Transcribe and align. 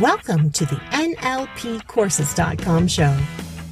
Welcome 0.00 0.50
to 0.50 0.66
the 0.66 0.76
NLPcourses.com 0.76 2.86
show, 2.86 3.16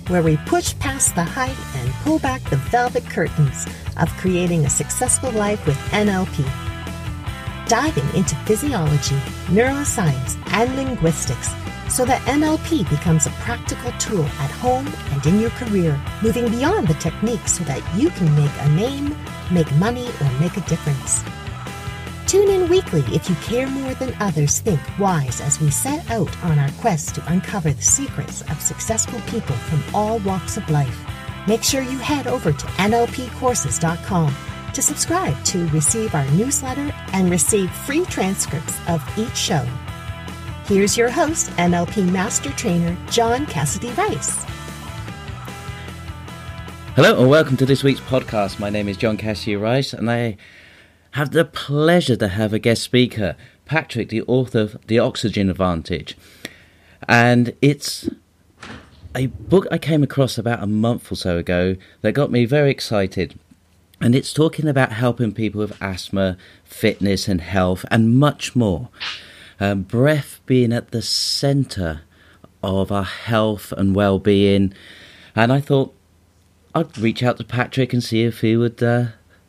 where 0.08 0.22
we 0.22 0.38
push 0.46 0.74
past 0.78 1.14
the 1.14 1.22
hype 1.22 1.76
and 1.76 1.92
pull 1.96 2.18
back 2.18 2.42
the 2.44 2.56
velvet 2.56 3.04
curtains 3.04 3.66
of 3.98 4.08
creating 4.16 4.64
a 4.64 4.70
successful 4.70 5.30
life 5.32 5.66
with 5.66 5.76
NLP. 5.90 6.42
Diving 7.68 8.08
into 8.18 8.34
physiology, 8.46 9.16
neuroscience, 9.48 10.38
and 10.54 10.74
linguistics 10.76 11.50
so 11.92 12.06
that 12.06 12.22
NLP 12.22 12.88
becomes 12.88 13.26
a 13.26 13.30
practical 13.42 13.92
tool 13.98 14.24
at 14.24 14.50
home 14.52 14.88
and 15.10 15.26
in 15.26 15.40
your 15.40 15.50
career, 15.50 16.00
moving 16.22 16.48
beyond 16.48 16.88
the 16.88 16.94
technique 16.94 17.46
so 17.46 17.64
that 17.64 17.82
you 18.00 18.08
can 18.08 18.34
make 18.34 18.50
a 18.60 18.70
name, 18.70 19.14
make 19.52 19.70
money, 19.72 20.08
or 20.22 20.30
make 20.40 20.56
a 20.56 20.62
difference. 20.62 21.22
Tune 22.34 22.50
in 22.50 22.68
weekly 22.68 23.04
if 23.14 23.30
you 23.30 23.36
care 23.36 23.68
more 23.68 23.94
than 23.94 24.12
others 24.18 24.58
think 24.58 24.80
wise 24.98 25.40
as 25.40 25.60
we 25.60 25.70
set 25.70 26.10
out 26.10 26.36
on 26.42 26.58
our 26.58 26.70
quest 26.80 27.14
to 27.14 27.32
uncover 27.32 27.72
the 27.72 27.80
secrets 27.80 28.42
of 28.50 28.60
successful 28.60 29.20
people 29.28 29.54
from 29.54 29.94
all 29.94 30.18
walks 30.18 30.56
of 30.56 30.68
life. 30.68 31.06
Make 31.46 31.62
sure 31.62 31.82
you 31.82 31.96
head 31.96 32.26
over 32.26 32.52
to 32.52 32.66
NLPcourses.com 32.66 34.34
to 34.72 34.82
subscribe 34.82 35.44
to 35.44 35.68
receive 35.68 36.12
our 36.16 36.28
newsletter 36.32 36.92
and 37.12 37.30
receive 37.30 37.70
free 37.70 38.04
transcripts 38.06 38.80
of 38.88 39.00
each 39.16 39.36
show. 39.36 39.64
Here's 40.66 40.96
your 40.96 41.10
host, 41.10 41.50
NLP 41.50 42.10
Master 42.10 42.50
Trainer 42.50 42.96
John 43.12 43.46
Cassidy 43.46 43.92
Rice. 43.92 44.44
Hello 46.96 47.20
and 47.20 47.30
welcome 47.30 47.56
to 47.58 47.64
this 47.64 47.84
week's 47.84 48.00
podcast. 48.00 48.58
My 48.58 48.70
name 48.70 48.88
is 48.88 48.96
John 48.96 49.16
Cassidy 49.16 49.54
Rice 49.54 49.92
and 49.92 50.10
I 50.10 50.36
have 51.14 51.30
the 51.30 51.44
pleasure 51.44 52.16
to 52.16 52.26
have 52.26 52.52
a 52.52 52.58
guest 52.58 52.82
speaker, 52.82 53.36
Patrick, 53.66 54.08
the 54.08 54.22
author 54.22 54.58
of 54.58 54.76
The 54.88 54.98
Oxygen 54.98 55.48
Advantage. 55.48 56.16
And 57.08 57.54
it's 57.62 58.10
a 59.14 59.26
book 59.26 59.68
I 59.70 59.78
came 59.78 60.02
across 60.02 60.38
about 60.38 60.60
a 60.60 60.66
month 60.66 61.12
or 61.12 61.14
so 61.14 61.38
ago 61.38 61.76
that 62.00 62.12
got 62.12 62.32
me 62.32 62.46
very 62.46 62.68
excited. 62.68 63.38
And 64.00 64.16
it's 64.16 64.32
talking 64.32 64.66
about 64.66 64.90
helping 64.90 65.32
people 65.32 65.60
with 65.60 65.80
asthma, 65.80 66.36
fitness, 66.64 67.28
and 67.28 67.40
health, 67.40 67.84
and 67.92 68.18
much 68.18 68.56
more. 68.56 68.88
Um, 69.60 69.82
breath 69.82 70.40
being 70.46 70.72
at 70.72 70.90
the 70.90 71.00
center 71.00 72.00
of 72.60 72.90
our 72.90 73.04
health 73.04 73.70
and 73.78 73.94
well 73.94 74.18
being. 74.18 74.74
And 75.36 75.52
I 75.52 75.60
thought 75.60 75.94
I'd 76.74 76.98
reach 76.98 77.22
out 77.22 77.36
to 77.36 77.44
Patrick 77.44 77.92
and 77.92 78.02
see 78.02 78.24
if 78.24 78.40
he 78.40 78.56
would 78.56 78.82
uh, 78.82 79.06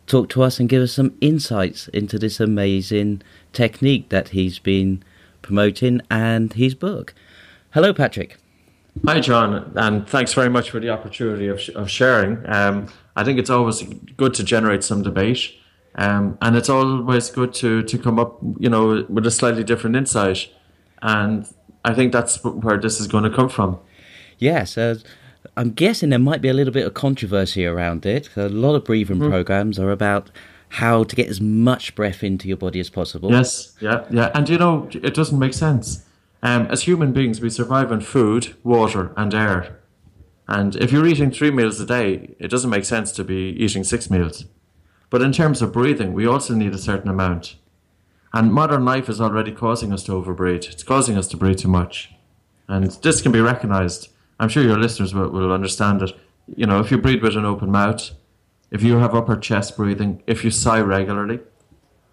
talk 0.08 0.30
to 0.30 0.44
us 0.44 0.60
and 0.60 0.70
give 0.70 0.82
us 0.82 0.94
some 0.94 1.16
insights 1.22 1.88
into 1.90 2.20
this 2.20 2.40
amazing 2.40 3.22
technique 3.54 4.10
that 4.10 4.30
he's 4.30 4.60
been 4.60 5.04
promoting 5.42 6.02
and 6.10 6.54
his 6.54 6.76
book. 6.76 7.14
Hello, 7.72 7.94
Patrick. 7.94 8.38
Hi, 9.06 9.20
John, 9.20 9.74
and 9.76 10.08
thanks 10.08 10.34
very 10.34 10.50
much 10.50 10.70
for 10.70 10.80
the 10.80 10.90
opportunity 10.90 11.48
of, 11.48 11.60
sh- 11.60 11.70
of 11.76 11.90
sharing. 11.90 12.42
Um, 12.46 12.88
I 13.16 13.24
think 13.24 13.40
it's 13.40 13.50
always 13.50 13.84
good 14.16 14.34
to 14.36 14.44
generate 14.44 14.84
some 14.84 15.04
debate, 15.04 15.54
um, 15.96 16.38
and 16.42 16.56
it's 16.56 16.70
always 16.70 17.30
good 17.30 17.54
to, 17.56 17.84
to 17.84 17.98
come 17.98 18.18
up, 18.18 18.40
you 18.58 18.70
know, 18.70 19.06
with 19.10 19.26
a 19.26 19.32
slightly 19.32 19.64
different 19.64 19.98
insight. 19.98 20.50
And 21.02 21.46
I 21.84 21.94
think 21.94 22.14
that's 22.14 22.42
where 22.44 22.78
this 22.78 23.02
is 23.02 23.08
going 23.08 23.26
to 23.26 23.30
come 23.30 23.50
from. 23.50 23.80
Yes, 24.38 24.78
uh, 24.78 24.96
I'm 25.58 25.72
guessing 25.72 26.10
there 26.10 26.20
might 26.20 26.42
be 26.42 26.50
a 26.50 26.54
little 26.54 26.74
bit 26.74 26.86
of 26.86 26.94
controversy 26.94 27.66
around 27.66 28.06
it. 28.06 28.30
A 28.36 28.50
lot 28.50 28.76
of 28.76 28.84
breathing 28.84 29.18
mm-hmm. 29.18 29.30
programs 29.30 29.80
are 29.80 29.92
about 29.92 30.30
how 30.70 31.04
to 31.04 31.16
get 31.16 31.30
as 31.30 31.40
much 31.40 31.96
breath 31.96 32.24
into 32.24 32.48
your 32.48 32.58
body 32.58 32.80
as 32.80 32.90
possible. 32.90 33.32
Yes, 33.32 33.76
yeah, 33.80 34.06
yeah. 34.10 34.32
And 34.34 34.50
you 34.50 34.58
know, 34.58 34.90
it 34.92 35.14
doesn't 35.14 35.40
make 35.40 35.54
sense. 35.54 36.06
Um, 36.44 36.68
as 36.68 36.84
human 36.84 37.14
beings, 37.14 37.40
we 37.40 37.50
survive 37.50 37.92
on 37.92 38.02
food, 38.02 38.56
water, 38.64 39.14
and 39.16 39.34
air. 39.34 39.80
And 40.48 40.76
if 40.76 40.92
you're 40.92 41.08
eating 41.08 41.32
three 41.32 41.52
meals 41.52 41.80
a 41.80 41.86
day, 41.86 42.36
it 42.38 42.50
doesn't 42.50 42.70
make 42.70 42.86
sense 42.86 43.12
to 43.14 43.24
be 43.24 43.56
eating 43.58 43.84
six 43.84 44.10
meals. 44.10 44.46
But 45.10 45.22
in 45.22 45.32
terms 45.32 45.62
of 45.62 45.72
breathing, 45.72 46.14
we 46.14 46.28
also 46.28 46.54
need 46.54 46.74
a 46.74 46.78
certain 46.78 47.10
amount. 47.10 47.56
And 48.34 48.52
modern 48.52 48.84
life 48.84 49.08
is 49.08 49.22
already 49.22 49.52
causing 49.52 49.94
us 49.94 50.04
to 50.04 50.12
overbreathe. 50.12 50.70
It's 50.70 50.84
causing 50.84 51.18
us 51.18 51.28
to 51.30 51.38
breathe 51.38 51.60
too 51.60 51.70
much. 51.70 52.12
And 52.68 52.92
this 52.92 53.22
can 53.22 53.32
be 53.32 53.40
recognized 53.40 54.10
I'm 54.40 54.50
sure 54.50 54.64
your 54.64 54.78
listeners 54.78 55.14
will, 55.14 55.30
will 55.30 55.52
understand 55.52 56.02
it. 56.02 56.12
You 56.56 56.66
know, 56.66 56.80
if 56.80 56.92
you 56.92 56.98
breathe 56.98 57.24
with 57.24 57.36
an 57.36 57.46
open 57.46 57.72
mouth, 57.72 58.12
if 58.72 58.84
you 58.84 58.98
have 58.98 59.16
upper 59.16 59.38
chest 59.38 59.78
breathing, 59.78 60.22
if 60.28 60.44
you 60.44 60.52
sigh 60.52 60.82
regularly, 60.82 61.40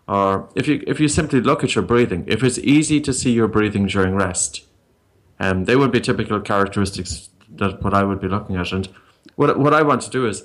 or 0.09 0.49
if 0.55 0.67
you 0.69 0.83
if 0.87 1.01
you 1.01 1.09
simply 1.09 1.41
look 1.41 1.65
at 1.65 1.75
your 1.75 1.85
breathing, 1.85 2.25
if 2.27 2.43
it's 2.43 2.59
easy 2.59 3.01
to 3.01 3.13
see 3.13 3.33
your 3.33 3.49
breathing 3.49 3.87
during 3.87 4.15
rest, 4.15 4.65
um, 5.41 5.65
they 5.65 5.77
would 5.77 5.93
be 5.93 6.01
typical 6.01 6.41
characteristics 6.41 7.31
that 7.49 7.83
what 7.83 7.95
I 7.95 8.05
would 8.05 8.21
be 8.21 8.29
looking 8.29 8.57
at. 8.57 8.73
And 8.73 8.89
what 9.37 9.59
what 9.59 9.75
I 9.75 9.83
want 9.83 10.03
to 10.03 10.11
do 10.11 10.27
is, 10.27 10.45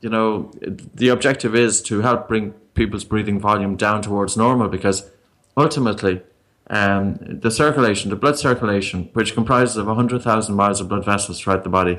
you 0.00 0.08
know, 0.08 0.50
the 0.94 1.08
objective 1.08 1.54
is 1.54 1.82
to 1.82 2.00
help 2.00 2.28
bring 2.28 2.52
people's 2.74 3.04
breathing 3.04 3.40
volume 3.40 3.76
down 3.76 4.02
towards 4.02 4.36
normal 4.36 4.68
because 4.68 5.10
ultimately 5.56 6.22
um, 6.70 7.18
the 7.20 7.50
circulation, 7.50 8.10
the 8.10 8.16
blood 8.16 8.38
circulation, 8.38 9.08
which 9.14 9.34
comprises 9.34 9.76
of 9.76 9.86
100,000 9.86 10.54
miles 10.54 10.80
of 10.80 10.88
blood 10.88 11.04
vessels 11.04 11.40
throughout 11.40 11.64
the 11.64 11.70
body, 11.70 11.98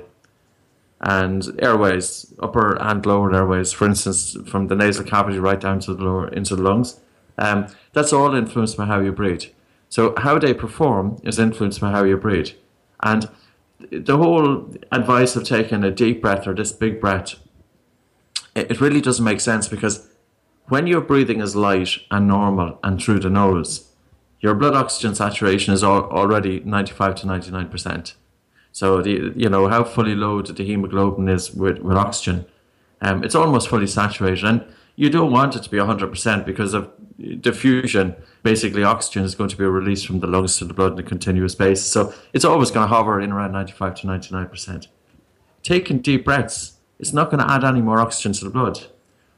and 1.01 1.59
airways, 1.61 2.33
upper 2.39 2.75
and 2.81 3.05
lower 3.05 3.33
airways, 3.33 3.71
for 3.71 3.85
instance, 3.85 4.37
from 4.45 4.67
the 4.67 4.75
nasal 4.75 5.05
cavity 5.05 5.39
right 5.39 5.59
down 5.59 5.79
to 5.79 5.93
the 5.93 6.03
lower 6.03 6.27
into 6.27 6.55
the 6.55 6.61
lungs. 6.61 6.99
Um, 7.37 7.67
that's 7.93 8.13
all 8.13 8.35
influenced 8.35 8.77
by 8.77 8.85
how 8.85 8.99
you 8.99 9.11
breathe. 9.11 9.45
So 9.87 10.13
how 10.17 10.37
they 10.37 10.53
perform 10.53 11.19
is 11.23 11.39
influenced 11.39 11.81
by 11.81 11.91
how 11.91 12.03
you 12.03 12.17
breathe, 12.17 12.51
and 13.01 13.29
the 13.91 14.17
whole 14.17 14.75
advice 14.91 15.35
of 15.35 15.45
taking 15.45 15.83
a 15.83 15.91
deep 15.91 16.21
breath 16.21 16.45
or 16.45 16.53
this 16.53 16.71
big 16.71 16.99
breath, 16.99 17.35
it 18.55 18.81
really 18.81 19.01
doesn't 19.01 19.23
make 19.23 19.39
sense 19.39 19.67
because 19.67 20.09
when 20.67 20.85
your 20.85 21.01
breathing 21.01 21.39
is 21.39 21.55
light 21.55 21.97
and 22.11 22.27
normal 22.27 22.77
and 22.83 23.01
through 23.01 23.19
the 23.19 23.29
nose 23.29 23.88
your 24.39 24.55
blood 24.55 24.73
oxygen 24.73 25.15
saturation 25.15 25.73
is 25.73 25.83
already 25.83 26.61
95 26.61 27.15
to 27.15 27.27
99%. 27.27 28.13
So, 28.71 29.01
the, 29.01 29.33
you 29.35 29.49
know, 29.49 29.67
how 29.67 29.83
fully 29.83 30.15
loaded 30.15 30.55
the 30.55 30.65
hemoglobin 30.65 31.27
is 31.27 31.51
with, 31.51 31.79
with 31.79 31.97
oxygen, 31.97 32.45
um, 33.01 33.23
it's 33.23 33.35
almost 33.35 33.67
fully 33.67 33.87
saturated. 33.87 34.45
And 34.45 34.65
you 34.95 35.09
don't 35.09 35.31
want 35.31 35.55
it 35.55 35.63
to 35.63 35.69
be 35.69 35.77
100% 35.77 36.45
because 36.45 36.73
of 36.73 36.89
diffusion. 37.41 38.15
Basically, 38.43 38.83
oxygen 38.83 39.23
is 39.23 39.35
going 39.35 39.49
to 39.49 39.57
be 39.57 39.65
released 39.65 40.07
from 40.07 40.19
the 40.19 40.27
lungs 40.27 40.57
to 40.57 40.65
the 40.65 40.73
blood 40.73 40.93
in 40.93 40.99
a 40.99 41.03
continuous 41.03 41.55
basis. 41.55 41.91
So, 41.91 42.13
it's 42.31 42.45
always 42.45 42.71
going 42.71 42.87
to 42.87 42.95
hover 42.95 43.19
in 43.19 43.31
around 43.31 43.51
95 43.51 43.95
to 44.01 44.07
99%. 44.07 44.87
Taking 45.63 45.99
deep 45.99 46.23
breaths, 46.23 46.77
it's 46.99 47.13
not 47.13 47.31
going 47.31 47.43
to 47.43 47.51
add 47.51 47.65
any 47.65 47.81
more 47.81 47.99
oxygen 47.99 48.33
to 48.33 48.45
the 48.45 48.51
blood, 48.51 48.87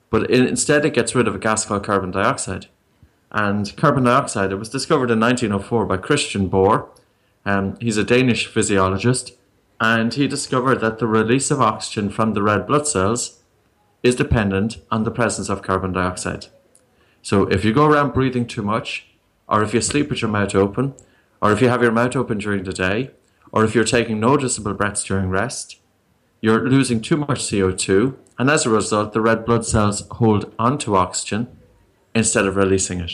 but 0.09 0.29
instead, 0.29 0.85
it 0.85 0.93
gets 0.93 1.15
rid 1.15 1.27
of 1.27 1.33
a 1.33 1.39
gas 1.39 1.65
called 1.65 1.83
carbon 1.83 2.11
dioxide. 2.11 2.67
And 3.31 3.75
carbon 3.77 4.03
dioxide, 4.03 4.51
it 4.51 4.57
was 4.57 4.69
discovered 4.69 5.09
in 5.09 5.19
1904 5.19 5.85
by 5.85 5.97
Christian 5.97 6.49
Bohr. 6.49 6.89
Um, 7.45 7.77
he's 7.79 7.97
a 7.97 8.03
Danish 8.03 8.45
physiologist, 8.45 9.37
and 9.79 10.13
he 10.13 10.27
discovered 10.27 10.81
that 10.81 10.99
the 10.99 11.07
release 11.07 11.49
of 11.49 11.61
oxygen 11.61 12.09
from 12.09 12.33
the 12.33 12.43
red 12.43 12.67
blood 12.67 12.87
cells 12.87 13.41
is 14.03 14.15
dependent 14.15 14.77
on 14.91 15.03
the 15.03 15.11
presence 15.11 15.47
of 15.47 15.61
carbon 15.61 15.93
dioxide. 15.93 16.47
So 17.21 17.43
if 17.43 17.63
you 17.63 17.73
go 17.73 17.85
around 17.85 18.13
breathing 18.13 18.47
too 18.47 18.63
much, 18.63 19.07
or 19.47 19.63
if 19.63 19.73
you 19.73 19.81
sleep 19.81 20.09
with 20.09 20.21
your 20.21 20.31
mouth 20.31 20.53
open, 20.53 20.93
or 21.41 21.51
if 21.51 21.61
you 21.61 21.69
have 21.69 21.81
your 21.81 21.91
mouth 21.91 22.15
open 22.15 22.37
during 22.37 22.63
the 22.63 22.73
day, 22.73 23.11
or 23.51 23.63
if 23.63 23.73
you're 23.73 23.83
taking 23.83 24.19
noticeable 24.19 24.73
breaths 24.73 25.03
during 25.03 25.29
rest, 25.29 25.79
you're 26.41 26.67
losing 26.67 27.01
too 27.01 27.17
much 27.17 27.39
CO2, 27.39 28.15
and 28.37 28.49
as 28.49 28.65
a 28.65 28.69
result, 28.69 29.13
the 29.13 29.21
red 29.21 29.45
blood 29.45 29.65
cells 29.65 30.07
hold 30.11 30.53
onto 30.57 30.95
oxygen 30.95 31.47
instead 32.13 32.45
of 32.45 32.55
releasing 32.55 32.99
it. 32.99 33.11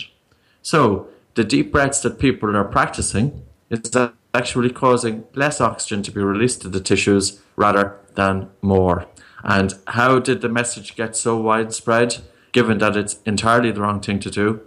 So 0.62 1.08
the 1.36 1.44
deep 1.44 1.72
breaths 1.72 2.02
that 2.02 2.20
people 2.20 2.56
are 2.56 2.64
practicing 2.64 3.44
is 3.70 3.96
actually 4.34 4.70
causing 4.70 5.26
less 5.34 5.62
oxygen 5.62 6.04
to 6.04 6.12
be 6.12 6.22
released 6.22 6.62
to 6.62 6.70
the 6.70 6.80
tissues 6.80 7.42
rather 7.56 7.98
than 8.16 8.50
more. 8.62 9.08
And 9.44 9.74
how 9.88 10.20
did 10.20 10.42
the 10.42 10.50
message 10.50 10.96
get 10.96 11.16
so 11.16 11.38
widespread, 11.38 12.18
given 12.52 12.80
that 12.80 12.98
it's 12.98 13.20
entirely 13.26 13.72
the 13.72 13.82
wrong 13.82 14.02
thing 14.02 14.20
to 14.20 14.32
do? 14.32 14.62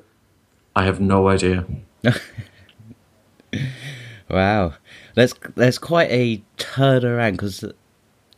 I 0.74 0.84
have 0.84 1.00
no 1.00 1.28
idea. 1.28 1.66
wow, 4.30 4.74
that's 5.14 5.34
that's 5.56 5.78
quite 5.78 6.10
a 6.10 6.42
turn 6.56 7.04
around 7.04 7.32
because 7.32 7.64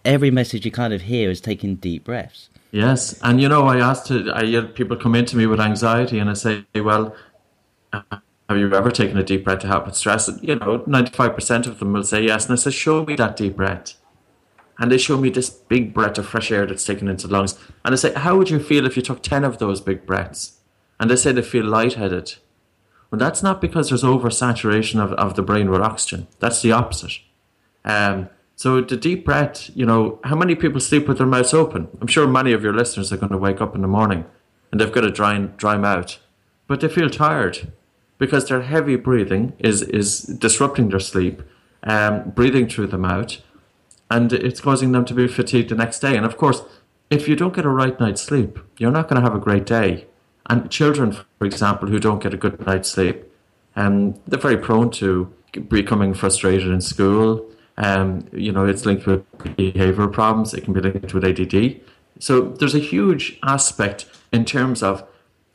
every 0.05 0.31
message 0.31 0.65
you 0.65 0.71
kind 0.71 0.94
of 0.94 1.03
hear 1.03 1.31
is 1.31 1.41
taking 1.41 1.77
deep 1.77 2.05
breaths. 2.05 2.49
Yes, 2.73 3.21
and 3.23 3.41
you 3.41 3.49
know, 3.51 3.67
I 3.67 3.79
asked 3.79 4.07
to, 4.07 4.33
I 4.35 4.47
had 4.47 4.75
people 4.75 4.97
come 4.97 5.15
into 5.15 5.37
me 5.37 5.47
with 5.47 5.61
anxiety, 5.61 6.19
and 6.19 6.31
I 6.31 6.33
say, 6.33 6.65
well, 6.75 7.15
have 7.93 8.59
you 8.59 8.75
ever 8.75 8.91
taken 8.91 9.19
a 9.19 9.23
deep 9.23 9.45
breath 9.45 9.61
to 9.61 9.67
help 9.67 9.85
with 9.85 9.95
stress? 9.95 10.27
And, 10.27 10.43
you 10.43 10.57
know, 10.57 10.83
ninety-five 10.87 11.35
percent 11.35 11.67
of 11.67 11.79
them 11.79 11.93
will 11.93 12.03
say 12.03 12.23
yes, 12.23 12.47
and 12.47 12.55
I 12.55 12.57
say, 12.57 12.71
show 12.71 13.05
me 13.05 13.15
that 13.17 13.37
deep 13.37 13.57
breath, 13.57 13.95
and 14.79 14.91
they 14.91 14.97
show 14.97 15.19
me 15.19 15.29
this 15.29 15.51
big 15.51 15.93
breath 15.93 16.17
of 16.17 16.27
fresh 16.27 16.51
air 16.51 16.67
that's 16.67 16.87
taken 16.87 17.09
into 17.09 17.29
the 17.29 17.35
lungs, 17.35 17.59
and 17.85 17.93
I 17.93 17.97
say, 17.97 18.15
how 18.15 18.39
would 18.39 18.49
you 18.49 18.59
feel 18.59 18.87
if 18.87 18.97
you 18.97 19.03
took 19.03 19.23
ten 19.23 19.45
of 19.45 19.59
those 19.59 19.83
big 19.83 20.07
breaths? 20.07 20.59
And 20.99 21.11
they 21.11 21.17
say 21.17 21.33
they 21.33 21.43
feel 21.43 21.67
lightheaded. 21.67 22.37
Well, 23.11 23.19
that's 23.19 23.43
not 23.43 23.61
because 23.61 23.91
there's 23.91 24.03
oversaturation 24.03 24.99
of, 24.99 25.13
of 25.13 25.35
the 25.35 25.43
brain 25.43 25.69
with 25.69 25.83
oxygen. 25.83 26.29
That's 26.39 26.63
the 26.63 26.73
opposite. 26.73 27.19
Um, 27.85 28.31
so 28.62 28.81
the 28.81 28.97
deep 28.97 29.25
breath, 29.25 29.73
you 29.75 29.85
know, 29.85 30.20
how 30.23 30.37
many 30.37 30.55
people 30.55 30.79
sleep 30.79 31.09
with 31.09 31.19
their 31.19 31.26
mouths 31.26 31.53
open? 31.53 31.88
I'm 32.00 32.06
sure 32.06 32.29
many 32.29 32.53
of 32.53 32.62
your 32.62 32.73
listeners 32.73 33.12
are 33.12 33.17
going 33.17 33.32
to 33.32 33.37
wake 33.37 33.61
up 33.61 33.75
in 33.75 33.82
the 33.82 33.88
morning 33.88 34.25
and 34.70 34.81
they've 34.81 34.93
got 34.93 35.03
a 35.03 35.11
dry, 35.11 35.37
dry 35.37 35.76
mouth, 35.76 36.20
but 36.69 36.81
they 36.81 36.87
feel 36.87 37.11
tired 37.11 37.73
because 38.19 38.47
their 38.47 38.62
heavy 38.62 38.94
breathing 38.94 39.55
is, 39.59 39.82
is 39.82 40.20
disrupting 40.20 40.91
their 40.91 41.00
sleep, 41.00 41.43
um, 41.82 42.31
breathing 42.37 42.69
through 42.69 42.87
the 42.87 42.99
mouth, 42.99 43.38
and 44.09 44.32
it's 44.32 44.61
causing 44.61 44.93
them 44.93 45.05
to 45.06 45.15
be 45.15 45.26
fatigued 45.26 45.70
the 45.70 45.75
next 45.75 45.99
day. 45.99 46.17
And 46.17 46.25
of 46.25 46.37
course, 46.37 46.62
if 47.11 47.26
you 47.26 47.35
don't 47.35 47.56
get 47.56 47.65
a 47.65 47.69
right 47.69 47.99
night's 47.99 48.23
sleep, 48.23 48.61
you're 48.79 48.93
not 48.93 49.08
going 49.08 49.20
to 49.20 49.29
have 49.29 49.35
a 49.35 49.43
great 49.43 49.67
day. 49.67 50.06
And 50.49 50.70
children, 50.70 51.17
for 51.41 51.47
example, 51.47 51.88
who 51.88 51.99
don't 51.99 52.23
get 52.23 52.32
a 52.32 52.37
good 52.37 52.65
night's 52.65 52.93
sleep, 52.93 53.25
um, 53.75 54.15
they're 54.29 54.38
very 54.38 54.56
prone 54.56 54.93
to 54.93 55.35
becoming 55.69 56.15
frustrated 56.15 56.69
in 56.69 56.81
school. 56.81 57.49
Um, 57.77 58.27
you 58.33 58.53
know, 58.53 58.67
it's 58.67 58.85
linked 58.85 59.07
with 59.07 59.25
behavior 59.57 60.07
problems. 60.09 60.55
It 60.55 60.65
can 60.65 60.73
be 60.73 60.81
linked 60.81 61.15
with 61.15 61.25
ADD. 61.25 61.81
So 62.19 62.41
there's 62.43 62.75
a 62.75 62.79
huge 62.79 63.39
aspect 63.43 64.07
in 64.33 64.45
terms 64.45 64.83
of 64.83 65.07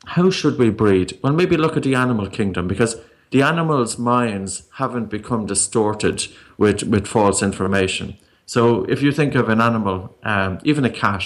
how 0.06 0.30
should 0.30 0.58
we 0.58 0.69
breed? 0.69 1.19
Well, 1.22 1.34
maybe 1.34 1.58
look 1.58 1.78
at 1.78 1.84
the 1.84 1.96
animal 1.96 2.30
kingdom 2.30 2.68
because 2.68 2.96
the 3.31 3.42
animals' 3.42 3.98
minds 3.98 4.64
haven't 4.75 5.10
become 5.10 5.46
distorted 5.46 6.28
with, 6.58 6.84
with 6.84 7.08
false 7.08 7.44
information. 7.44 8.18
So 8.46 8.86
if 8.86 9.02
you 9.02 9.12
think 9.12 9.36
of 9.36 9.50
an 9.50 9.60
animal, 9.60 10.16
um, 10.24 10.60
even 10.63 10.86
a 10.86 10.90
cat, 10.90 11.25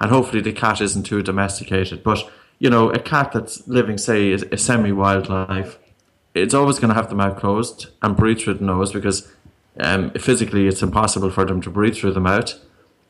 and 0.00 0.10
hopefully 0.10 0.40
the 0.40 0.52
cat 0.52 0.80
isn't 0.80 1.02
too 1.02 1.22
domesticated, 1.22 2.02
but 2.02 2.30
you 2.58 2.70
know, 2.70 2.90
a 2.90 2.98
cat 2.98 3.32
that's 3.32 3.66
living, 3.66 3.98
say, 3.98 4.32
a 4.32 4.56
semi 4.56 4.92
wildlife, 4.92 5.78
it's 6.34 6.54
always 6.54 6.78
going 6.78 6.90
to 6.90 6.94
have 6.94 7.08
the 7.08 7.14
mouth 7.14 7.38
closed 7.38 7.88
and 8.02 8.16
breathe 8.16 8.40
through 8.40 8.54
the 8.54 8.64
nose 8.64 8.92
because 8.92 9.32
um, 9.78 10.10
physically 10.12 10.66
it's 10.66 10.82
impossible 10.82 11.30
for 11.30 11.44
them 11.44 11.60
to 11.62 11.70
breathe 11.70 11.96
through 11.96 12.12
the 12.12 12.20
mouth. 12.20 12.54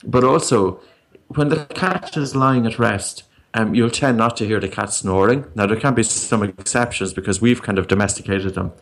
But 0.05 0.25
also, 0.25 0.81
when 1.29 1.49
the 1.49 1.67
cat 1.67 2.17
is 2.17 2.35
lying 2.35 2.67
at 2.67 2.79
rest, 2.79 3.25
um, 3.55 3.75
you'll 3.75 3.91
tend 3.91 4.19
not 4.19 4.37
to 4.37 4.47
hear 4.47 4.61
the 4.61 4.69
cat 4.69 4.93
snoring. 4.93 5.45
Now, 5.55 5.67
there 5.67 5.79
can 5.79 5.95
be 5.95 6.03
some 6.03 6.43
exceptions 6.43 7.13
because 7.13 7.41
we've 7.41 7.63
kind 7.63 7.79
of 7.79 7.89
domesticated 7.89 8.55
them. 8.55 8.73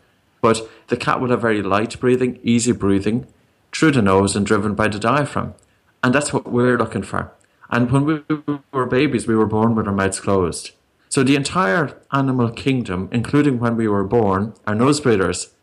But 0.40 0.68
the 0.88 0.96
cat 0.96 1.20
will 1.20 1.30
have 1.30 1.40
very 1.40 1.62
light 1.62 1.98
breathing, 1.98 2.38
easy 2.42 2.72
breathing 2.72 3.26
through 3.72 3.92
the 3.92 4.02
nose 4.02 4.36
and 4.36 4.46
driven 4.46 4.74
by 4.74 4.88
the 4.88 4.98
diaphragm. 4.98 5.54
And 6.02 6.14
that's 6.14 6.32
what 6.32 6.50
we're 6.50 6.78
looking 6.78 7.02
for. 7.02 7.32
And 7.70 7.90
when 7.90 8.04
we 8.04 8.22
were 8.72 8.86
babies, 8.86 9.26
we 9.26 9.34
were 9.34 9.46
born 9.46 9.74
with 9.74 9.86
our 9.86 9.92
mouths 9.92 10.20
closed. 10.20 10.72
So 11.08 11.22
the 11.22 11.36
entire 11.36 12.00
animal 12.12 12.50
kingdom, 12.50 13.08
including 13.12 13.58
when 13.58 13.76
we 13.76 13.88
were 13.88 14.04
born, 14.04 14.54
are 14.66 14.74
nose 14.74 15.00
breathers. 15.00 15.54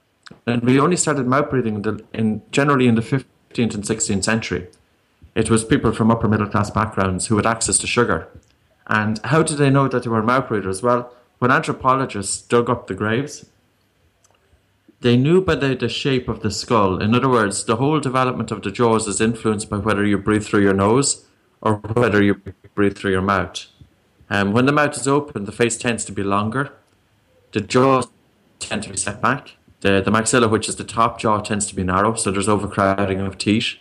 And 0.46 0.64
we 0.64 0.80
only 0.80 0.98
started 0.98 1.28
mouth 1.28 1.50
breathing 1.50 1.76
in, 1.76 1.82
the, 1.82 2.04
in 2.14 2.42
generally 2.52 2.88
in 2.88 2.96
the 2.96 3.02
15th 3.02 3.74
and 3.74 3.84
16th 3.84 4.24
century. 4.24 4.68
It 5.36 5.50
was 5.50 5.64
people 5.64 5.92
from 5.92 6.12
upper 6.12 6.28
middle 6.28 6.48
class 6.48 6.70
backgrounds 6.70 7.28
who 7.28 7.36
had 7.36 7.46
access 7.46 7.78
to 7.80 7.88
sugar. 7.88 8.28
And 8.88 9.20
how 9.26 9.44
did 9.44 9.58
they 9.58 9.70
know 9.70 9.88
that 9.88 10.04
they 10.04 10.10
were 10.10 10.24
mouth 10.24 10.48
breathers? 10.48 10.82
Well, 10.82 11.12
when 11.40 11.52
anthropologists 11.52 12.42
dug 12.42 12.70
up 12.70 12.88
the 12.88 12.94
graves, 12.94 13.46
they 15.02 15.18
knew 15.18 15.42
by 15.42 15.56
the, 15.56 15.76
the 15.76 15.90
shape 15.90 16.30
of 16.30 16.42
the 16.42 16.52
skull. 16.52 17.02
In 17.02 17.14
other 17.14 17.30
words, 17.30 17.66
the 17.66 17.76
whole 17.76 18.00
development 18.00 18.52
of 18.52 18.62
the 18.62 18.72
jaws 18.72 19.08
is 19.08 19.20
influenced 19.20 19.70
by 19.70 19.78
whether 19.78 20.06
you 20.06 20.18
breathe 20.18 20.46
through 20.46 20.64
your 20.64 20.74
nose 20.74 21.26
or 21.62 21.76
whether 21.76 22.24
you 22.24 22.42
breathe 22.74 22.98
through 22.98 23.12
your 23.12 23.22
mouth. 23.22 23.66
Um, 24.30 24.54
when 24.54 24.66
the 24.66 24.72
mouth 24.72 24.96
is 24.96 25.08
open, 25.08 25.46
the 25.46 25.52
face 25.52 25.78
tends 25.78 26.06
to 26.06 26.12
be 26.12 26.24
longer. 26.24 26.72
The 27.52 27.62
jaws 27.62 28.08
tend 28.60 28.84
to 28.84 28.90
be 28.90 28.98
set 28.98 29.22
back. 29.22 29.58
The, 29.82 30.02
the 30.02 30.12
maxilla, 30.12 30.50
which 30.50 30.68
is 30.70 30.78
the 30.78 30.84
top 30.84 31.20
jaw, 31.20 31.40
tends 31.40 31.68
to 31.68 31.76
be 31.76 31.84
narrow, 31.84 32.16
so 32.16 32.32
there's 32.32 32.50
overcrowding 32.50 33.20
of 33.20 33.38
teeth. 33.38 33.76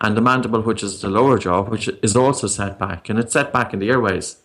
And 0.00 0.16
the 0.16 0.20
mandible, 0.20 0.62
which 0.62 0.82
is 0.82 1.00
the 1.00 1.08
lower 1.08 1.38
jaw, 1.38 1.62
which 1.62 1.88
is 2.02 2.16
also 2.16 2.46
set 2.46 2.78
back, 2.78 3.08
and 3.08 3.18
it's 3.18 3.32
set 3.32 3.52
back 3.52 3.72
in 3.72 3.80
the 3.80 3.90
airways. 3.90 4.38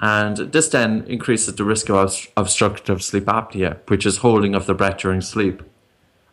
And 0.00 0.36
this 0.38 0.68
then 0.68 1.04
increases 1.06 1.54
the 1.54 1.64
risk 1.64 1.90
of 1.90 2.26
obstructive 2.36 3.02
sleep 3.02 3.24
apnea, 3.24 3.78
which 3.88 4.06
is 4.06 4.18
holding 4.18 4.54
of 4.54 4.66
the 4.66 4.74
breath 4.74 4.98
during 4.98 5.20
sleep, 5.20 5.62